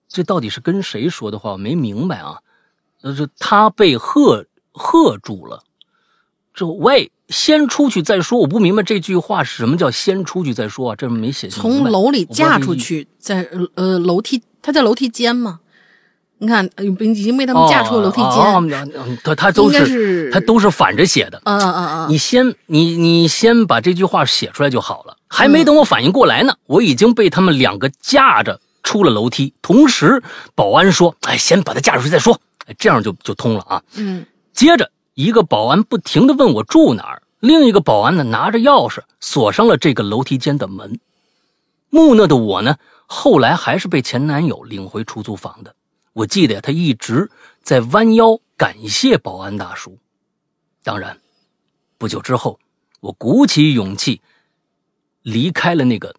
[0.09, 1.53] 这到底是跟谁说的话？
[1.53, 2.41] 我没明白啊。
[3.01, 5.63] 那是他被喝喝住了。
[6.53, 8.39] 之后，喂，先出去再说。
[8.39, 10.95] 我不明白这句话是什么叫先出去再说啊？
[10.95, 15.59] 这没写从楼里我不知道嫁出去，在呃楼梯，他在楼梯间吗。
[16.39, 18.29] 你看，呃已经被他们架出了楼梯间。
[18.29, 18.63] 哦
[18.95, 21.41] 哦他他都是是他都是反着写的。
[21.45, 25.17] 嗯嗯嗯，你先你你先把这句话写出来就好了。
[25.27, 29.51] 还没等我反应过来呢，我已经被他们两个架着出了楼梯。
[29.63, 30.21] 同时，
[30.53, 33.81] 保安说：“哎，先把他架出去再说。”哎，这样就就通了啊。
[33.95, 34.23] 嗯
[34.53, 40.99] 接着，一个保安不停地问我住哪儿，另一个保安呢拿着钥匙锁上了这个楼梯间的门。
[41.89, 45.75] 木讷的我呢，后来还是被前男友领回出租房的。
[46.13, 47.31] 我记得，他一直
[47.63, 49.97] 在弯腰感谢保安大叔。
[50.83, 51.19] 当然，
[51.97, 52.59] 不久之后，
[52.99, 54.21] 我鼓起勇气
[55.23, 56.15] 离开了那个，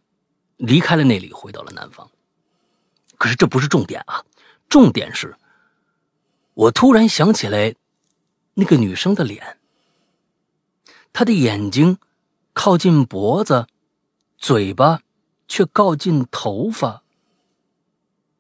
[0.57, 2.11] 离开了那里，回到了南方。
[3.17, 4.25] 可是这不是重点啊，
[4.69, 5.37] 重点是，
[6.55, 7.73] 我突然想起来
[8.61, 9.57] 那个女生的脸，
[11.13, 11.99] 她的眼睛
[12.53, 13.69] 靠近脖子，
[14.37, 15.01] 嘴巴
[15.47, 17.05] 却靠近头发。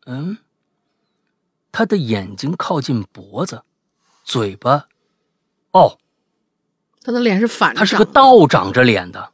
[0.06, 0.38] 嗯，
[1.70, 3.62] 她的眼睛靠近脖子，
[4.24, 4.88] 嘴巴，
[5.70, 5.98] 哦，
[7.02, 8.04] 她的脸是反着她是个。
[8.04, 9.32] 倒长着脸的。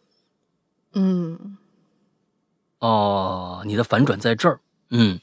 [0.92, 1.56] 嗯
[2.80, 4.60] 哦，你的反转在这儿。
[4.90, 5.18] 嗯，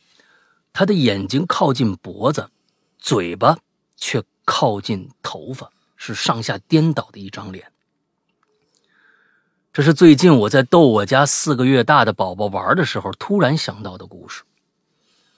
[0.73, 2.49] 她的眼睛靠近脖子，
[2.97, 3.59] 嘴巴
[4.01, 7.71] 却靠近头发，是上下颠倒的一张脸。
[9.71, 14.43] 这是最近我在逗我家四个月大的宝宝玩的时候突然想到的故事。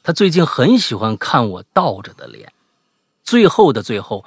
[0.02, 2.52] 他最近很喜欢看我倒着的脸。
[3.24, 4.26] 最后的最后，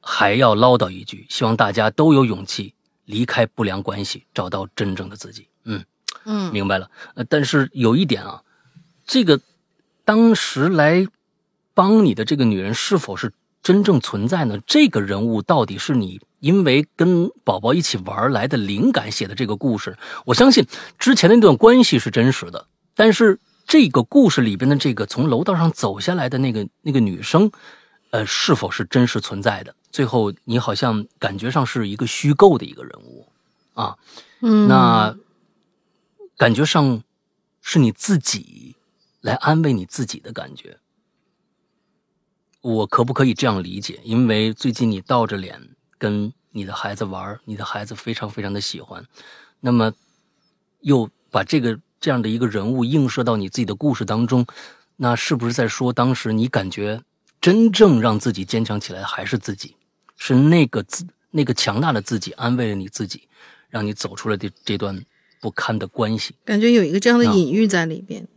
[0.00, 2.74] 还要唠叨一句：希望大家都有勇气
[3.06, 5.48] 离开不良关系，找到真正的自己。
[5.64, 5.84] 嗯。
[6.24, 8.42] 嗯明白了，呃，但是有一点啊，
[9.06, 9.40] 这个
[10.04, 11.06] 当时来
[11.78, 14.58] 帮你的这个女人是否是真正存在呢？
[14.66, 19.96] 这个人物到底是你因为跟宝宝一起玩来的灵感写的这个故事？
[20.24, 20.66] 我相信
[20.98, 22.66] 之前的那段关系是真实的，
[22.96, 27.48] 但是这个故事里边的这个从楼道上走下来的那个那个女生，
[28.10, 29.72] 呃，是否是真实存在的？
[29.92, 33.28] 最后你好像感觉上是一个虚构的一个人物
[33.74, 33.96] 啊，
[34.42, 35.16] 嗯，那
[36.36, 37.04] 感觉上
[37.62, 38.74] 是你自己
[39.20, 40.76] 来安慰你自己的感觉。
[42.74, 43.98] 我可不可以这样理解？
[44.04, 45.58] 因为最近你倒着脸
[45.96, 49.02] 跟你的孩子玩，你的孩子非常非常的喜欢，
[49.60, 49.90] 那么
[50.80, 54.46] 又把这个这样的一个人物映射到你自己的故事当中，
[54.96, 57.00] 那是不是在说当时你感觉
[57.40, 59.74] 真正让自己坚强起来的还是自己？
[60.16, 63.22] 是那个自那个强大的自己安慰了你自己，
[63.70, 65.02] 让你走出了这这段
[65.40, 66.34] 不堪的关系。
[66.44, 68.28] 感觉有一个这样的啊隐喻在里边。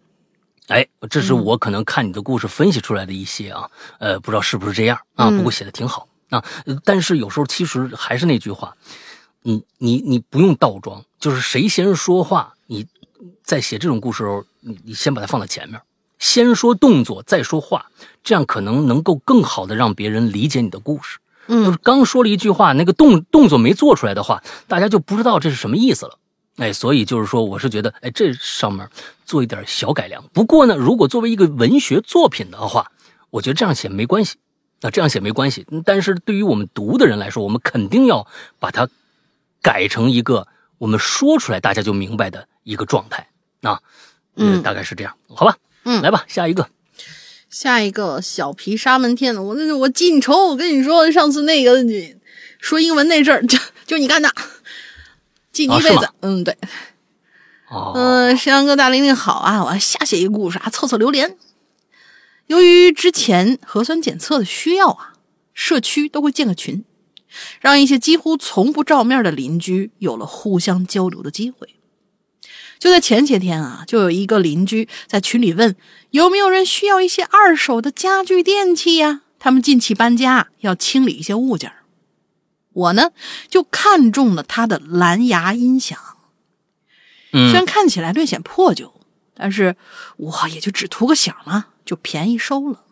[0.72, 3.70] 哎，这是嗯我可能看你的故事分析出来的一些啊，
[4.00, 5.28] 呃，不知道是不是这样啊？
[5.30, 6.44] 嗯不过写的挺好啊。
[6.66, 8.76] 呃但是有时候其实还是那句话，
[9.42, 12.88] 你你你不用倒装，就是谁先说话，你
[13.44, 15.82] 在写这种故事时候，你你先把它放在前面，
[16.20, 17.88] 先说动作再说话，
[18.24, 21.20] 这样可能能够更好的让别人理解你的故事。
[21.48, 26.18] 嗯，就是嗯刚说了一句话，那个动动作没做出来的话，大家就不知道这是什么意思了。
[26.58, 28.88] 哎，所以就是说，我是觉得，哎，这上面
[29.26, 30.24] 做一点小改良。
[30.34, 32.92] 不过呢，如果作为一个文学作品的话，
[33.30, 34.38] 我觉得这样写没关系。
[34.82, 38.26] 那这样写没关系，嗯但是对于我们读的人来说，我们肯定要
[38.60, 38.90] 把它
[39.62, 40.48] 改成一个
[40.80, 43.28] 我们说出来大家就明白的一个状态。
[43.62, 43.80] 啊，
[44.36, 45.56] 嗯呃大概是这样，好吧？
[45.84, 46.68] 嗯来吧，下一个。
[47.50, 52.16] 下一个小皮沙门天的，我那我记你仇，我跟你说，上次那个你
[52.60, 54.34] 说英文那事儿，就就你干的，
[55.52, 56.06] 记你一辈子。
[56.06, 56.58] 啊嗯，对，
[57.70, 61.38] 哦，嗯，山羊哥大玲玲好啊，我要瞎写一个故事啊，凑凑榴莲。
[62.48, 65.14] 由于之前核酸检测的需要啊，
[65.54, 66.84] 社区都会建个群，
[67.60, 71.76] 让一些几乎从不照面的邻居有了互相交流的机会。
[72.78, 75.76] 就在前些天啊，就有一个邻居在群里问
[76.10, 79.22] 有没有人需要一些二手的家具电器呀？
[79.38, 81.81] 他们近期搬家，要清理一些物件儿
[82.74, 83.12] 我呢
[83.50, 85.98] 就看中了他的蓝牙音响。
[87.32, 89.02] 虽然嗯看起来略显破旧，
[89.34, 89.76] 但是
[90.18, 92.84] 我也就只图个响嘛，就便宜收了。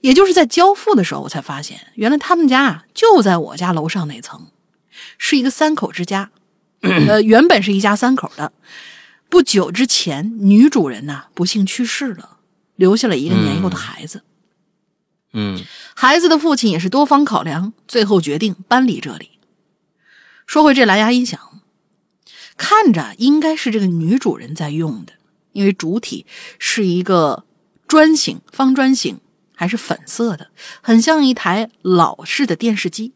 [0.00, 4.48] 也就是在交付的时候，我才发现，原来他们家啊就在我家楼上那层，
[5.18, 6.30] 是一个三口之家。
[6.82, 8.52] 呃，原本是一家三口的，
[9.28, 12.38] 不久之前女主人呐、不幸去世了，
[12.76, 14.18] 留下了一个年幼的孩子。
[14.18, 14.35] 嗯
[15.94, 19.38] 孩子的父亲也是多方考量，最后决定搬离这里。
[20.46, 21.40] 说回这蓝牙音响，
[22.56, 25.12] 看着应该是这个女主人在用的，
[25.52, 26.24] 因为主体
[26.58, 27.44] 是一个
[27.88, 29.20] 砖形、方砖形，
[29.54, 33.12] 还是粉色的，很像一台老式的电视机。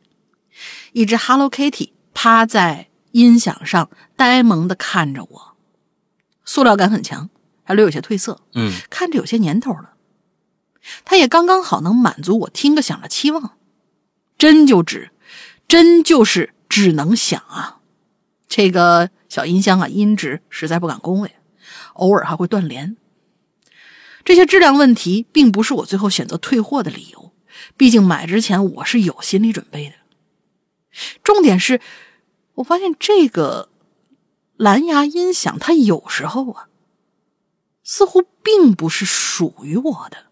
[0.92, 5.56] 一只 Hello Kitty 趴在音响上，呆萌的看着我，
[6.44, 7.30] 塑料感很强，
[7.62, 9.94] 还略有些褪色，嗯看着有些年头了。
[11.04, 13.58] 它也刚刚好能满足我听个响的期望，
[14.38, 15.10] 真就只，
[15.68, 17.80] 真就是只能响啊！
[18.48, 21.36] 这个小音箱啊，音质实在不敢恭维，
[21.94, 22.96] 偶尔还会断连。
[24.24, 27.32] 这些质量问题并不是我最后选择退货的理由，
[27.76, 29.94] 毕竟买之前我是有心理准备的。
[31.22, 31.80] 重点是，
[32.54, 33.68] 我发现这个
[34.56, 36.68] 蓝牙音响它有时候啊，
[37.84, 40.29] 似乎并不是属于我的。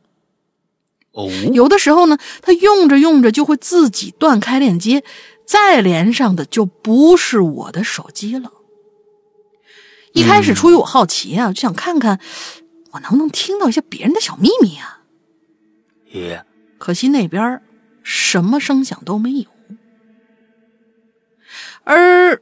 [1.18, 5.02] 哦，有的时候呢，它用着用着就会自己断开链接，
[5.44, 8.52] 再连上的就不是我的手机了。
[10.12, 12.20] 一开始出于我好奇啊，就想看看
[12.92, 15.00] 我能不能听到一些别人的小秘密啊。
[16.12, 16.44] 耶，
[16.78, 17.60] 可惜那边
[18.04, 19.46] 什么声响都没有。
[21.82, 22.40] 而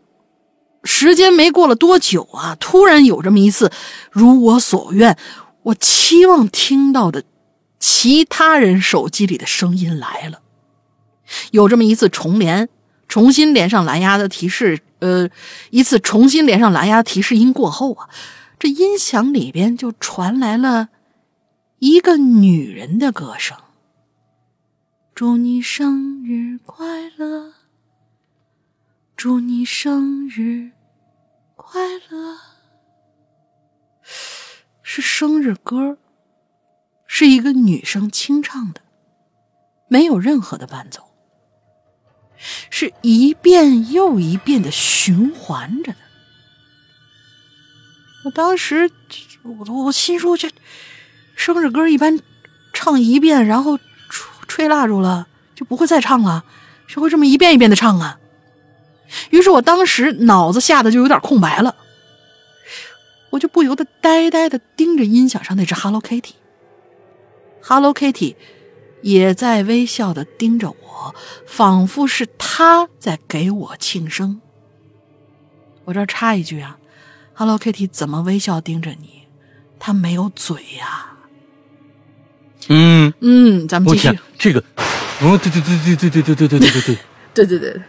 [0.85, 3.73] 时间没过了多久啊，突然有这么一次，
[4.11, 5.17] 如我所愿，
[5.63, 7.25] 我期望听到的
[7.89, 10.43] 其他人手机里的声音来了。
[11.53, 12.69] 有这么一次重连，
[13.07, 15.31] 重新连上蓝牙的提示，呃，
[15.71, 18.11] 一次重新连上蓝牙提示音过后啊，
[18.59, 20.89] 这音响里边就传来了
[21.79, 23.57] 一个女人的歌声。
[25.15, 27.53] 祝你生日快乐，
[29.17, 30.73] 祝你生日
[31.55, 31.81] 快
[32.11, 32.37] 乐，
[34.83, 35.99] 是生日歌，
[37.19, 38.83] 是一个女生清唱的，
[39.89, 41.01] 没有任何的伴奏，
[42.69, 45.99] 是一遍又一遍的循环着的。
[48.27, 48.91] 我当时，
[49.45, 50.51] 我我心说这
[51.35, 52.21] 生日歌一般
[52.75, 53.79] 唱一遍，然后。
[54.11, 56.45] 吹吹蜡烛了就不会再唱了，
[56.87, 58.21] 谁会这么一遍一遍的唱啊？
[59.31, 61.75] 于是我当时脑子吓得就有点空白了，
[63.31, 66.35] 我就不由得呆呆的盯着音响上那只 Hello Kitty
[67.67, 68.37] Kitty，Hello Kitty
[69.03, 71.15] 也在微笑的盯着我，
[71.47, 74.41] 仿佛是他在给我庆生。
[75.85, 76.79] 我这儿插一句啊
[77.35, 79.27] ，Hello Kitty 怎么微笑盯着你？
[79.81, 81.13] 他没有嘴呀。
[82.69, 84.19] 嗯嗯，咱们继续。
[84.39, 84.61] 这个，
[85.21, 86.99] 哦，对对对对对对对对对对对
[87.37, 87.83] 对，对对对，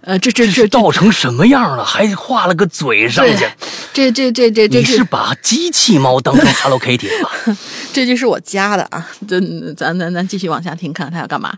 [0.00, 1.84] 呃，这这这倒成什么样了？
[1.84, 3.48] 还画了个嘴上去，
[3.92, 7.56] 这这这这这，你是把机器猫当成 Hello Kitty 了？
[7.94, 9.40] 这就是我家的啊，这
[9.74, 11.56] 咱咱咱继续往下听，看看他要干嘛。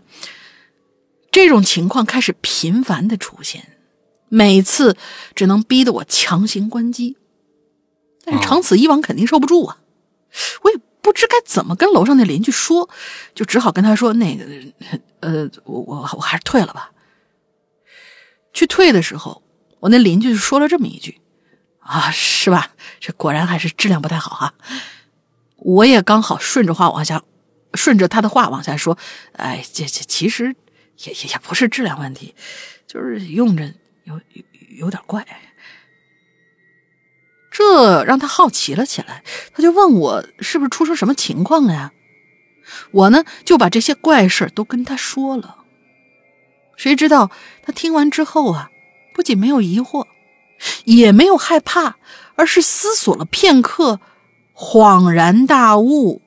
[1.31, 3.69] 这种情况开始频繁的出现，
[4.29, 4.95] 每次
[5.33, 7.17] 只能逼得我强行关机，
[8.23, 9.77] 但是长此以往肯定受不住啊，
[10.61, 10.77] 我也。
[11.03, 12.87] 不知该怎么跟楼上那邻居说，
[13.33, 14.45] 就只好跟他说：“那个，
[15.21, 16.90] 呃，我我我还是退了吧。”
[18.53, 19.43] 去退的时候，
[19.79, 21.21] 我那邻居就说了这么一句
[21.79, 22.71] ：“啊，是吧？
[22.99, 24.53] 这果然还是质量不太好哈。”
[25.57, 27.23] 我也刚好顺着话往下，
[27.75, 28.97] 顺着他的话往下说
[29.37, 30.55] ：“哎，这这其实
[31.05, 32.33] 也也也不是质量问题，
[32.87, 33.71] 就是用着
[34.05, 34.43] 有有
[34.77, 35.25] 有点怪。”
[37.51, 39.23] 这让他好奇了起来，
[39.53, 41.91] 他就问我是不是出生什么情况了呀？
[42.91, 45.60] 我呢就把这些怪事都跟他说了。
[46.81, 47.29] 谁知道
[47.63, 48.71] 他听完之后啊，
[49.13, 50.07] 不仅没有疑惑，
[50.83, 51.97] 也没有害怕，
[52.35, 53.99] 而是思索了片刻，
[54.55, 56.23] 恍然大悟。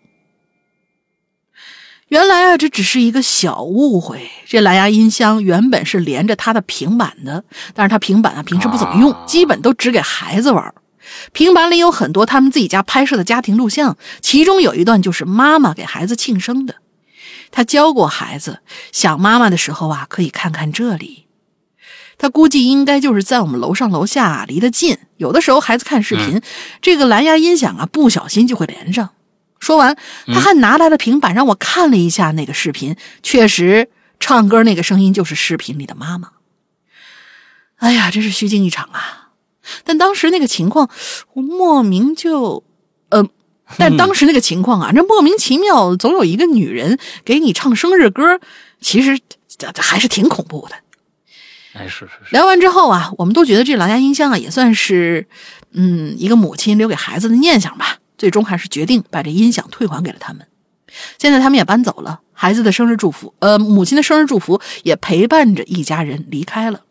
[2.07, 4.31] 原来啊，这只是一个小误会。
[4.47, 7.43] 这蓝牙音箱原本是连着他的平板的，
[7.75, 10.73] 但是他平板啊平时不怎么用，基本都只给孩子玩。
[11.33, 16.77] 平板里有很多他们自己家拍摄的家庭录像，其中有一段就是妈妈给孩子庆生的。
[17.55, 21.27] 他教过孩子，想妈妈的时候啊，可以看看这里。
[22.19, 26.43] 他估计应该就是在我们楼上楼下离得近，有的时候孩子看视频，
[26.83, 29.11] 这个蓝牙音响啊，不小心就会连上。
[29.61, 29.97] 说完，
[30.27, 33.89] 他还拿来了平板让我看了一下那个视频，确实
[34.19, 36.33] 唱歌那个声音就是视频里的妈妈。
[37.77, 39.31] 哎呀，真是虚惊一场啊！
[39.85, 40.91] 但当时那个情况，
[41.35, 42.74] 我莫名就，呃，
[43.79, 48.39] 但当时那个情况啊，这莫名其妙，总有一个女人给你唱生日歌，
[48.81, 50.77] 其实这这还是挺恐怖的。
[51.73, 52.31] 哎，是是是。
[52.31, 55.27] 聊完之后啊，我们都觉得这蓝牙音箱啊，也算是，
[55.73, 57.99] 嗯，一个母亲留给孩子的念想吧。
[58.17, 60.47] 最终还是决定把这音响退还给了他们。
[61.19, 66.84] 现在他们也搬走了，孩子的生日祝福，呃，母亲的生日祝福也陪伴着一家人离开了。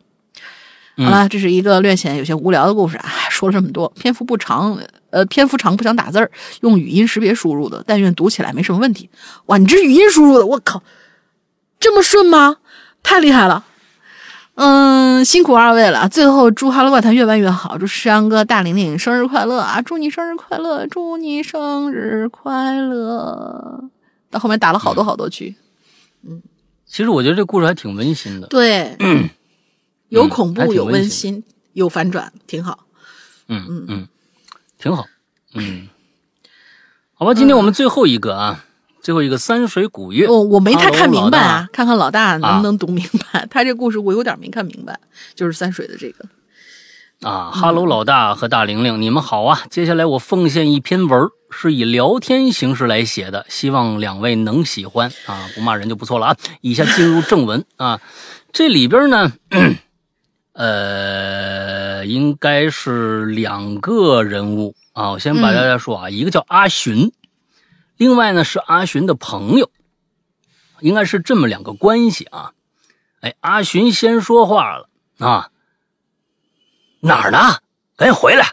[0.96, 3.08] 好了，这是一个略显有些无聊的故事啊。
[3.30, 4.78] 说了这么多，篇幅不长，
[5.10, 6.30] 呃，篇幅长不想打字儿，
[6.60, 9.10] 用语音识别输入的，但愿读起来没什么问题。
[9.46, 10.82] 哇，你这语音输入的，我靠，
[11.80, 12.56] 这么顺吗？
[13.02, 13.64] 太厉害了！
[14.54, 16.08] 嗯，嗯，辛苦二位了。
[16.08, 19.82] 最后祝《哈喽怪谈》越办越好，祝石阳哥、大玲玲生日快乐啊！
[19.82, 23.84] 祝你生日快乐，祝你生日快乐。
[24.30, 25.54] 到后面打了好多好多句，
[26.26, 26.42] 嗯
[26.86, 28.46] 其实我觉得这故事还挺温馨的。
[28.46, 28.96] 对，
[30.14, 31.42] 有恐怖，有温温馨，
[31.72, 32.86] 有反转，挺好。
[33.48, 34.08] 嗯嗯嗯，
[34.78, 35.06] 挺好。
[35.54, 35.88] 嗯，
[37.14, 38.64] 好吧，今天我们最后一个啊，
[39.02, 40.26] 最后一个三水古月。
[40.26, 43.46] 我我没太看明白啊，看看老大能啊不能读明白。
[43.50, 44.98] 他这故事我有点没看明白，
[45.34, 46.24] 就是三水的这个。
[47.22, 49.62] 啊，哈喽，老大和大玲玲，你们好啊！
[49.70, 56.36] 接下来我奉献一篇文儿，是以聊天形式来写的，希望两位能喜欢啊，不骂人就不错了啊。
[56.60, 58.00] 以下进入正文啊，
[58.52, 59.32] 这里边呢，
[60.54, 65.10] 呃，应该是两个人物啊。
[65.10, 67.12] 我先把大家说啊，一个叫阿寻，
[67.96, 69.70] 另外呢是阿寻的朋友，
[70.80, 72.52] 应该是这么两个关系啊。
[73.20, 74.88] 哎，阿寻先说话了
[75.18, 75.50] 啊。
[77.00, 77.58] 哪儿呢？
[77.96, 78.52] 赶紧回来！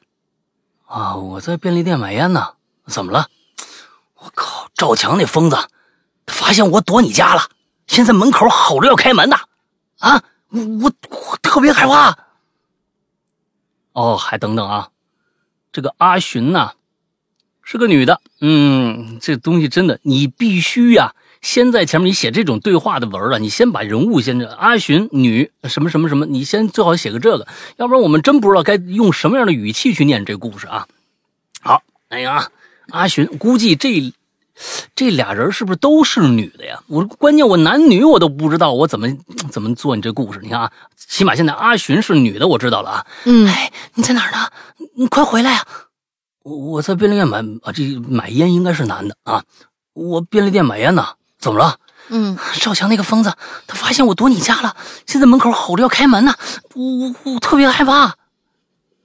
[0.85, 2.55] 啊，我在便利店买烟呢。
[2.87, 3.27] 怎么了？
[4.15, 5.55] 我靠，赵强那疯子，
[6.25, 7.49] 他发现我躲你家了，
[7.87, 9.37] 现在门口吼着要开门呢。
[9.99, 10.21] 啊，
[10.51, 12.17] 我我我特别害怕。
[13.93, 14.89] 哦，还等等啊，
[15.71, 16.73] 这个阿寻呐、
[17.61, 18.21] 是个女的。
[18.39, 27.47] 嗯，这东西真的，你必须呀、先在前面你写这种对话的文儿啊，你先把人物先这阿寻女什么什么什么，你先最好写个这个，
[27.77, 30.87] 要不然我们真不知道该用什么样的语气去念这故事啊。
[31.61, 32.49] 好，哎呀，
[32.91, 34.13] 阿寻估计这
[34.95, 36.79] 这俩人是不是都是女的呀？
[36.87, 39.07] 我关键我男女我都不知道，我怎么
[39.51, 40.39] 怎么做你这故事？
[40.43, 43.05] 你看啊，起码现在阿寻是女的，我知道了啊。
[43.25, 44.49] 嗯，哎，你在哪儿呢？
[44.95, 45.65] 你快回来呀、
[46.43, 49.43] 我我在便利店买啊，这买烟应该是男的啊。
[49.93, 51.05] 我便利店买烟呢，
[51.39, 51.77] 怎么了？
[52.09, 53.33] 嗯， 赵强那个疯子，
[53.67, 54.75] 他发现我躲你家了，
[55.07, 56.33] 现在门口吼着要开门呢，
[56.75, 58.15] 我我我特别害怕。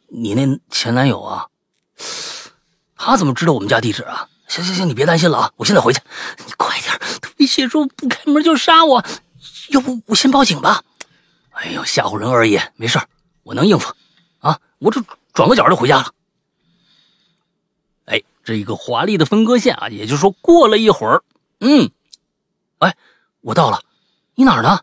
[0.09, 1.47] 你那前男友啊，
[2.97, 4.29] 他怎么知道我们家地址啊？
[4.49, 6.01] 行行行，你别担心了啊，我现在回去。
[6.47, 9.05] 你快点，他威胁说不开门就杀我，
[9.71, 10.83] 要不我先报警吧？
[11.51, 13.01] 哎呦，吓唬人而已，没事
[13.43, 13.93] 我能应付。
[14.39, 16.13] 啊，我这转个角就回家了。
[18.05, 21.23] 哎，这一个华丽的分割线啊，也就是说，过了一会儿，
[21.61, 21.91] 嗯，
[22.79, 22.95] 哎，
[23.41, 23.83] 我到了，
[24.35, 24.81] 你哪儿呢？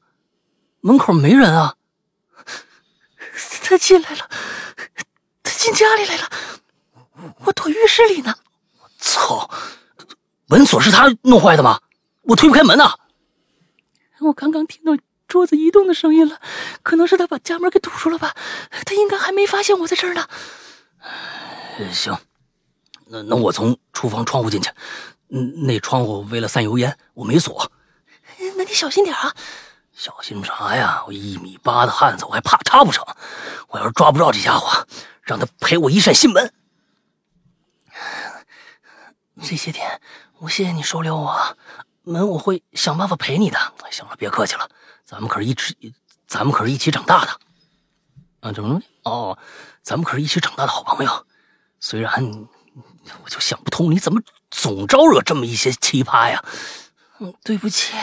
[0.81, 1.75] 门口没人啊。
[3.63, 4.29] 他进来了，
[5.41, 6.29] 他进家里来了，
[7.45, 8.35] 我躲浴室里呢。
[9.03, 9.49] 我操，
[10.47, 11.81] 门锁是他弄坏的吗？
[12.21, 12.95] 我推不开门呐、
[14.21, 14.97] 我刚刚听到
[15.27, 16.39] 桌子移动的声音了，
[16.83, 18.33] 可能是他把家门给堵住了吧？
[18.85, 20.25] 他应该还没发现我在这儿呢。
[21.77, 22.17] 呃行，
[23.07, 24.69] 那那我从厨房窗户进去，
[25.29, 27.69] 嗯，那窗户为了散油烟，我没锁。
[28.55, 29.33] 那你小心点啊！
[29.91, 31.03] 小心啥呀？
[31.05, 33.05] 我一米八的汉子，我还怕他不成？
[33.67, 34.87] 我要是抓不着这家伙，
[35.23, 36.53] 让他赔我一扇心门。
[39.45, 39.99] 这些天，
[40.39, 41.57] 我谢谢你收留我，
[42.03, 43.59] 门我会想办法赔你的。
[43.91, 44.69] 行了，别客气了，
[45.03, 45.93] 咱们可是一起，
[46.27, 47.39] 咱们可是一起长大的。
[48.39, 48.81] 啊，怎么了？
[49.03, 49.37] 哦，
[49.81, 51.27] 咱们可是一起长大的好朋友。
[51.81, 52.09] 虽然
[53.21, 56.41] 我就想不通，你怎么总招惹这么一些奇葩呀？
[57.19, 57.93] 嗯，对不起。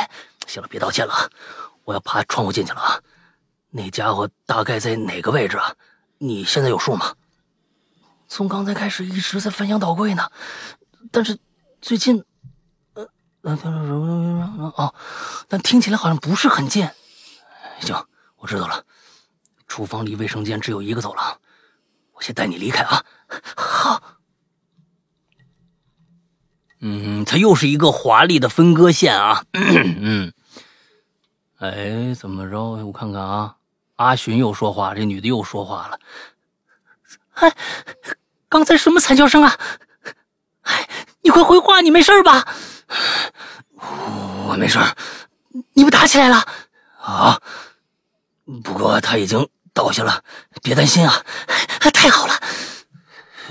[0.47, 1.31] 行了，别道歉了啊，
[1.85, 3.01] 我要爬窗户进去了啊。
[3.71, 5.75] 那家伙大概在哪个位置啊？
[6.19, 7.15] 你现在有数吗？
[8.29, 10.31] 从刚才开始一直在翻箱倒柜呢，
[11.11, 11.39] 但是
[11.81, 12.25] 最近，
[12.95, 13.09] 呃，
[13.43, 14.95] 呃，哦，
[15.49, 16.89] 但听起来好像不是很近。
[17.81, 18.07] 行，
[18.37, 18.85] 我知道了。
[19.67, 21.41] 厨房离卫生间只有一个走廊，
[22.13, 23.05] 我先带你离开啊。
[23.57, 24.19] 好。
[26.81, 29.45] 嗯，它又是一个华丽的分割线啊。
[29.53, 30.33] 嗯，
[31.59, 32.87] 哎，怎么着？
[32.87, 33.57] 我看看啊，
[33.97, 35.99] 阿寻又说话，这女的又说话了。
[37.35, 37.55] 哎，
[38.49, 39.59] 刚才什么惨叫声啊？
[40.71, 40.89] 哎，
[41.23, 42.47] 你快回话，你没事吧？
[44.47, 44.79] 我没事
[45.75, 46.47] 你们打起来了？
[47.01, 47.41] 啊，
[48.63, 50.23] 不过他已经倒下了，
[50.63, 51.25] 别担心啊。
[51.93, 52.35] 太好了，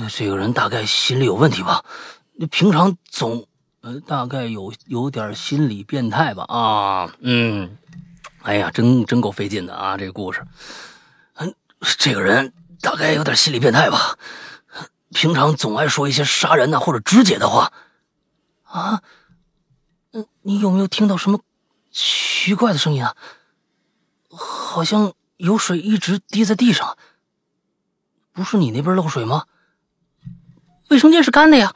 [0.09, 1.83] 这个人大概心理有问题吧？
[2.49, 3.45] 平常总
[3.81, 6.45] 呃，大概有有点心理变态吧？
[6.47, 7.77] 啊，嗯，
[8.43, 10.43] 哎呀，真真够费劲的啊，这个故事。
[11.35, 11.53] 嗯，
[11.97, 14.15] 这个人大概有点心理变态吧？
[15.13, 17.71] 平常总爱说一些杀人呐、或者肢解的话。
[18.63, 19.01] 啊，
[20.11, 21.41] 嗯，你有没有听到什么
[21.91, 23.15] 奇怪的声音啊？
[24.29, 26.97] 好像有水一直滴在地上。
[28.31, 29.45] 不是你那边漏水吗？
[30.89, 31.75] 卫生间是干的呀。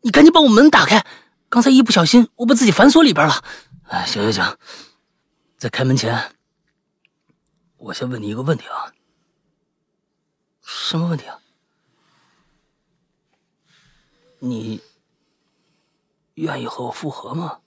[0.00, 1.06] 你赶紧把我门打开！
[1.48, 3.44] 刚才一不小心，我把自己反锁里边了。
[3.84, 4.58] 哎，行行行，
[5.56, 6.36] 在开门前，
[7.76, 8.92] 我先问你一个问题啊，
[10.62, 11.38] 什么问题啊？
[14.46, 14.78] 你
[16.34, 17.60] 愿意和我复合吗？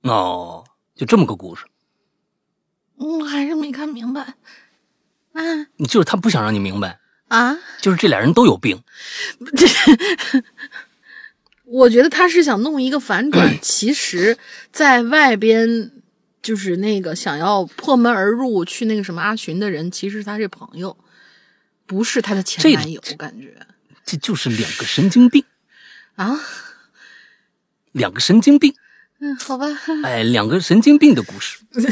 [0.00, 0.64] 哦，
[0.94, 1.66] 就这么个故事。
[2.94, 4.22] 我，还是没看明白。
[4.22, 5.42] 啊
[5.76, 6.98] 你就是他不想让你明白，
[7.28, 7.58] 啊！
[7.82, 8.82] 就是这俩人都有病。
[11.64, 14.38] 我觉得他是想弄一个反转， 其实
[14.72, 15.95] 在外边
[16.46, 20.96] 就是那个想要破门而入去那个什么阿寻的人，其实是他这朋友，
[21.86, 23.52] 不是他的前男友，感觉
[24.04, 25.42] 这就是两个神经病，
[26.14, 26.38] 啊，
[27.90, 28.72] 两个神经病，
[29.18, 29.66] 嗯，好吧，
[30.04, 31.58] 哎，两个神经病的故事。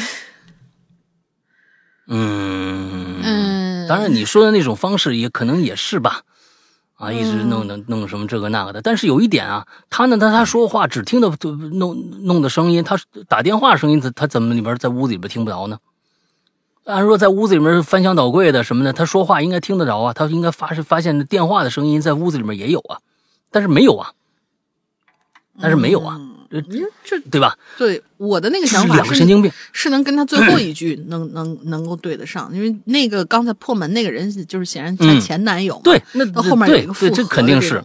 [2.06, 6.22] 嗯嗯，当然你说的那种方式也可能也是吧，
[6.96, 8.80] 啊，一直弄弄弄什么这个那个的。
[8.80, 12.98] 但是有一点啊，他呢，他他说话只听到就弄弄的声音，他
[13.28, 15.78] 打电话声音，他他怎么里边在屋子里边听不着呢？
[16.84, 22.98] 按说在屋子里面翻箱倒柜的什么的，他说话应该听得着啊，他应该发发现电话的声音在屋子里面也有啊，
[23.50, 24.12] 但是没有啊，
[25.60, 26.64] 但是没有啊，这嗯
[27.04, 27.56] 这对吧？
[27.78, 29.50] 对我的那个想法是两个神经病。
[29.72, 37.82] 是能跟他最后一句能能能够对得上，因为那个刚才破门那个人就是显然她嗯前男友嘛，对，那到后面有一个对对，这肯定是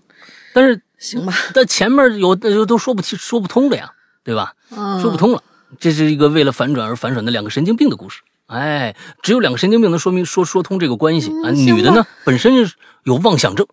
[0.53, 3.91] 但是行吧，但前面有的都说不清、说不通的呀，
[4.23, 4.53] 对吧？
[4.75, 5.41] 嗯，说不通了，
[5.79, 8.21] 这是一个为了反转而反转的两个神经病的故事。
[8.47, 11.51] 哎，只有两个神经病能说明说说通这个关系啊。
[11.51, 13.67] 嗯女的呢，本身是有妄想症，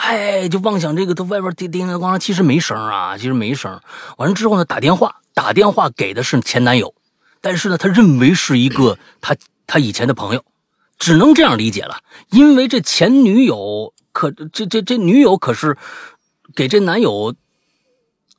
[0.00, 3.80] 哎，就妄想这个，他外边叮叮当当，其实没声啊，其实没声。
[4.16, 6.94] 完了之后呢，打电话，打电话给的是前男友，
[7.40, 9.36] 但是呢，他认为是一个他
[9.66, 10.42] 他以前的朋友，
[10.98, 11.98] 只能这样理解了，
[12.30, 15.76] 因为这前女友可这这这女友可是
[16.54, 17.34] 给这男友，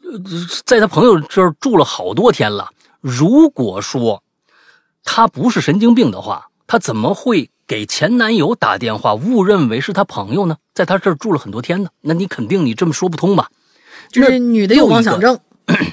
[0.04, 0.20] 呃，
[0.66, 2.72] 在他朋友这儿住了好多天了。
[3.02, 4.24] 如果说
[5.04, 10.58] 他不是神经病的话，他怎么会给前男友打电话，误认为是他朋友呢？
[10.74, 13.48] 在他这儿住了很多天呢，那你肯定你这么说不通吧？
[14.12, 15.40] 就是女的有妄想症，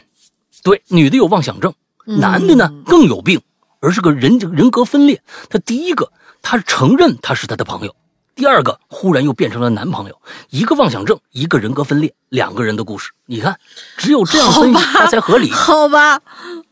[0.64, 1.72] 对，女的有妄想症，
[2.04, 3.40] 嗯男的呢更有病，
[3.78, 5.22] 而是个人人格分裂。
[5.48, 6.10] 他第一个，
[6.42, 7.92] 他承认他是他的朋友；
[8.34, 10.20] 第二个，忽然又变成了男朋友。
[10.50, 13.12] 一个妄想症，一个人格分裂，两个人的故事。
[13.26, 13.56] 你看，
[13.96, 16.20] 只有这样分析好吧它才合理，好吧，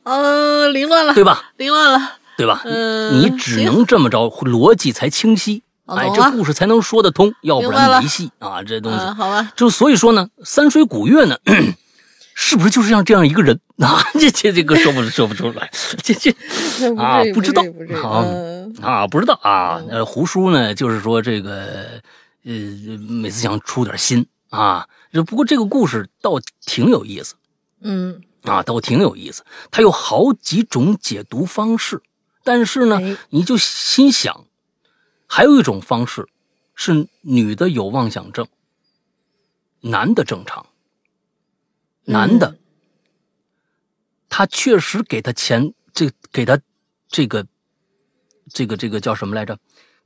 [0.03, 1.53] 呃，凌乱了，对吧？
[1.59, 2.63] 凌乱了，对吧？
[2.65, 8.63] 嗯你只能这么着，逻辑才清晰，哎，这故事才能说得通，要不然没戏啊！
[8.63, 8.99] 这东西。
[8.99, 11.37] 嗯，好吧，就所以说呢，三水古月呢，
[12.35, 14.03] 是不是就是像这样一个人 啊？
[14.15, 15.71] 这这这个说不说不出来，
[16.03, 16.31] 这这
[16.97, 19.81] 啊不知道不至于好嗯啊不知道啊。
[19.89, 21.87] 呃，胡叔呢，就是说这个
[22.45, 22.53] 呃，
[23.09, 24.87] 每次想出点新啊。
[25.13, 26.33] 这不过这个故事倒
[26.67, 27.37] 挺有意思
[27.81, 29.43] 嗯，啊，倒挺有意思。
[29.71, 32.03] 它有好几种解读方式，
[32.47, 34.45] 但是呢哎，你就心想，
[35.27, 36.29] 还有一种方式
[36.77, 38.47] 是女的有妄想症，
[39.81, 40.65] 男的正常。
[42.05, 42.59] 男的，嗯
[44.29, 46.57] 他确实给他钱，这给他
[47.09, 47.45] 这个
[48.53, 49.59] 这个这个叫什么来着？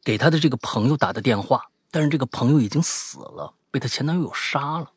[0.02, 4.92] 给他的这个朋友打的电话，但是这个朋友已经死了，被他前男友杀了。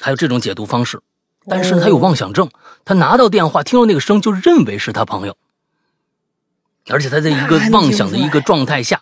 [0.00, 1.02] 还有这种解读方式，
[1.46, 2.48] 但是他有妄想症，
[2.84, 5.36] 他拿到电话听到那个声就认为是他朋友，
[6.88, 9.00] 而且他在一个 妄想的一个状态下，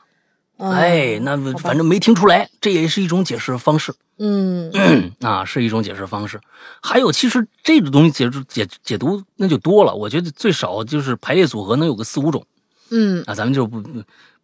[0.59, 3.95] 嗯哎，那反正没听出来，这也是一种解释方式。
[4.19, 4.73] 嗯，
[5.21, 6.41] 啊，是一种解释方式。
[6.83, 12.47] 还有，其实这个东西解读解解读那就多了，我觉得最少就是排列组合能有个四五种
[12.91, 13.83] 嗯，啊，咱们就不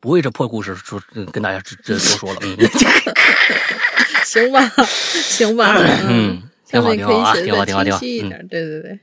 [0.01, 1.01] 不为这破故事说
[1.33, 2.57] 跟大家这这多说了，嗯
[4.27, 5.75] 行吧，行吧，
[6.09, 8.99] 嗯，挺好挺好啊，挺好挺好挺好，嗯对对对，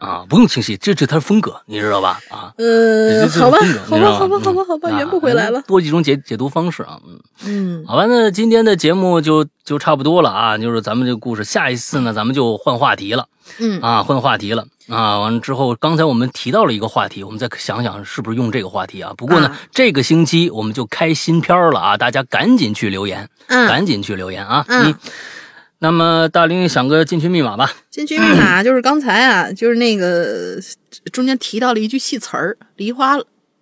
[0.00, 2.18] 啊，不用清晰，这这他的风格，你知道吧？
[2.30, 7.20] 啊，这呃，好吧，好吧，好吧，好吧，好吧，啊圆不回来了，多几种解解读方式啊，嗯。
[7.44, 13.26] 嗯，好吧，那今天的节目就就差不多了啊，就是咱们这个故事，下一次呢，咱们就换话题了。
[13.58, 15.18] 嗯啊，换话题了啊！
[15.18, 19.12] 完了之后，刚才我们提到了一个话题，我们再想想是不是用这个话题啊？
[19.16, 21.96] 不过呢，啊这个星期我们就开新片了啊！
[21.96, 24.64] 大家赶紧去留言，嗯，赶紧去留言啊！
[24.68, 24.94] 嗯
[25.82, 27.72] 那么大玲想个进群密码吧？
[27.90, 30.58] 进群密码 就是刚才啊，就是那个
[31.10, 33.18] 中间提到了一句戏词儿“梨花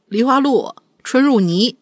[0.08, 0.74] 梨花落，
[1.04, 1.76] 春入泥”，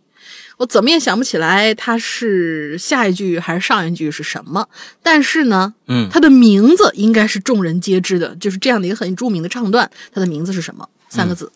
[0.59, 4.69] 我怎么也想不起来它是下一句还是上一句是什么。
[5.03, 9.91] 但是呢，嗯，它的名字应该是众人皆知的，就是这样的一个很著名的唱段。
[10.13, 10.87] 它的名字是什么？
[11.09, 11.51] 三个字。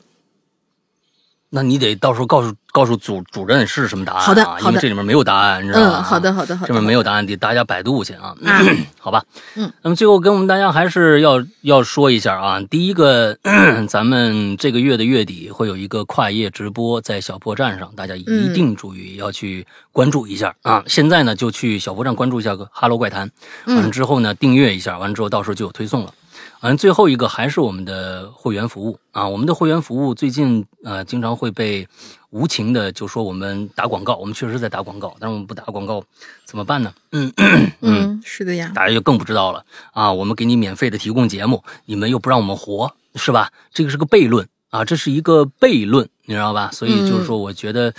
[1.52, 4.26] 那你得到时候告诉告诉主主任是什么答案啊？
[4.26, 5.96] 好的好的因为这里面没有答案，你知道吗？
[5.98, 6.68] 嗯，好的，好的，好的。
[6.68, 8.32] 这边没有答案，得大家百度去啊。
[8.44, 8.62] 啊
[9.00, 9.24] 好吧，
[9.56, 13.36] 嗯，那么最后跟我们大家还是要要说一下啊，第一个，
[13.88, 20.84] 咱们这个月的月底会有一个跨页直播在小破站上，大家一定注意要去关注一下啊。
[20.86, 23.28] 现在呢就去小破站关注一下个哈喽怪谈，
[23.66, 26.14] 完了之后呢订阅一下，完了之后到时候就有推送了。
[26.60, 29.26] 完，最后一个还是我们的会员服务啊！
[29.26, 31.88] 我们的会员服务最近呃经常会被
[32.28, 36.04] 无情的就说我们打广告，我们确实在打广告，但是我们不打广告
[36.44, 36.92] 怎么办呢？
[37.12, 37.32] 嗯
[37.80, 38.70] 嗯，是的呀。
[38.74, 40.12] 大家就更不知道了啊！
[40.12, 43.50] 我们给你免费的提供节目，你们又不让我们活，是吧？
[43.72, 46.70] 这个是个悖论啊，这是一个悖论，你知道吧？
[46.72, 47.94] 所以就是说，我觉得，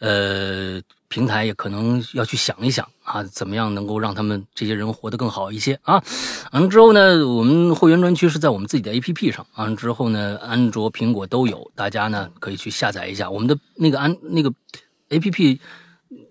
[0.00, 0.80] 呃。
[1.14, 6.02] 平台也可能要去想一想啊，怎么样能够让他们这些人活得更好一些啊？
[6.50, 13.30] 完了之后呢，我们会员专区是在我们自己的 APP 上，完了之后呢，安卓、苹果都有，大家呢可以去下载一下。
[13.30, 14.52] 我们的那个安那个
[15.10, 15.60] APP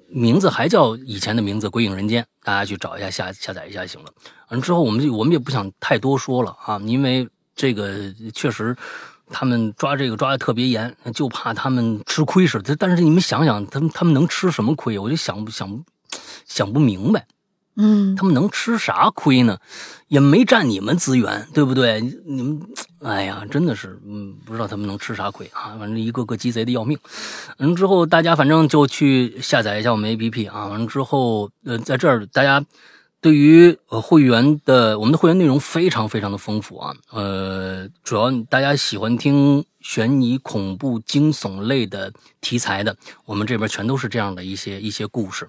[0.09, 4.11] 名字还叫以前的名字《鬼影人间》，大家去找一下下下载一下就行了。
[4.49, 8.75] 完了之后，我们我们也不想太多说了啊，因为这个确实。
[9.33, 12.75] 他们抓这个抓的特别严，就怕他们吃亏似的。
[12.75, 14.97] 但是你们想想，他们他们能吃什么亏？
[14.99, 15.83] 我就想想
[16.45, 17.25] 想不明白。
[17.75, 19.57] 嗯，他们能吃啥亏呢？
[20.07, 21.99] 也没占你们资源，对不对？
[22.23, 22.61] 你们，
[23.01, 25.73] 哎呀，真的是，嗯，不知道他们能吃啥亏啊！
[25.79, 26.95] 反正一个个鸡贼的要命。
[27.57, 30.67] 嗯，之后大家反正就去下载一下我们 APP 啊。
[30.67, 32.63] 完了之后，呃，在这儿大家。
[33.23, 42.93] 对于呃会员的，我们的会员内容非常非常的丰富啊，呃，主要大家喜欢听悬疑、恐怖、惊悚类的题材的，
[43.23, 45.47] 我们这边全都是这样的一些一些故事，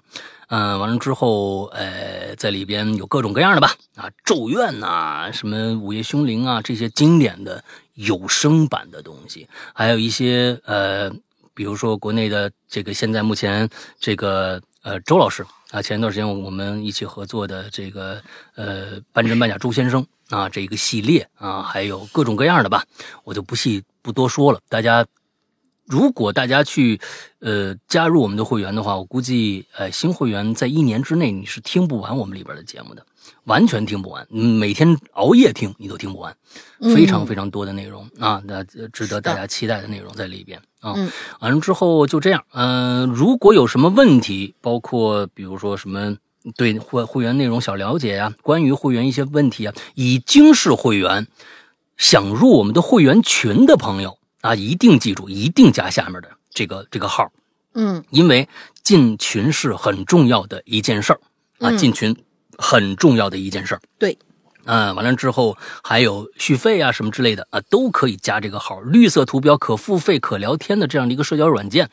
[0.51, 7.65] 嗯，完了之后，呃，在里边有各种各样的吧，啊，咒怨呐，什么午夜凶铃啊，这些经典的
[7.95, 11.11] 有声版的东西，还有一些呃，
[11.53, 13.69] 比如说国内的这个现在目前
[13.99, 15.45] 这个呃周老师。
[15.75, 18.23] 啊，前一段时间我们一起合作的这个
[18.55, 22.85] 呃半真半假周先生啊，这一个系列啊，还有各种各样的吧，
[23.25, 24.61] 我就不细不多说了。
[24.69, 25.05] 大家
[25.85, 27.01] 如果大家去
[27.41, 33.05] 呃加入我们的会员的话，我估计呃新会员在一年之内你是听不完我们里边的节目的，
[33.45, 36.37] 完全听不完，每天熬夜听你都听不完，
[36.95, 40.61] 非常非常多的内容啊，那值得大家期待的内容在里边。
[40.81, 40.95] 啊，
[41.41, 42.45] 完了之后就这样。
[42.53, 46.15] 嗯，如果有什么问题，包括比如说什么
[46.57, 51.27] 对会会员内容小了解呀，关于会员一些问题啊，已经是会员，
[51.97, 57.33] 想入我们的会员群的朋友啊，一定记住，一定加下面的这个这个号。
[57.73, 58.47] 嗯，因为
[58.83, 61.21] 进群是很重要的一件事儿
[61.61, 62.15] 啊，进群
[62.59, 63.81] 很重要的一件事儿。
[63.99, 64.19] 对。
[64.67, 71.91] 嗯，完了之后还有续费啊什么之类的啊，都可以加这个号，绿色图标可付费可聊天的这样的一个社交软件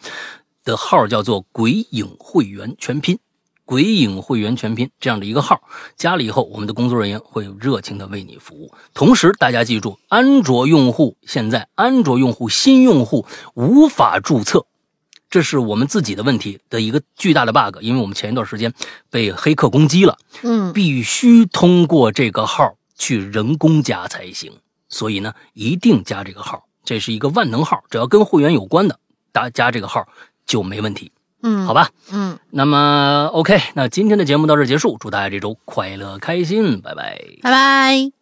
[0.64, 3.20] 的号叫做“鬼影会员全拼
[3.66, 5.60] ”，“鬼影会员全拼”这样的一个号，
[5.98, 8.74] 加了以后，我们的工作人员会热情的为你服务。
[8.94, 14.66] 同时，大家记住，安卓用户现在安卓用户新用户无法注册。
[15.32, 18.72] 这是我们自己的问题的一个巨大的 bug，因为我们前一段时间
[19.10, 24.52] 被黑客攻击了，嗯，必须通过这个号去人工加才行，
[24.90, 29.00] 所以呢，一定加这个号，这是一个万能号，只要跟会员有关的，
[29.32, 30.06] 大加这个号
[30.46, 38.21] 就没问题，嗯，好吧，嗯，那么 OK，那今天的节目到这结束，祝大家这周快乐开心，拜拜，拜拜。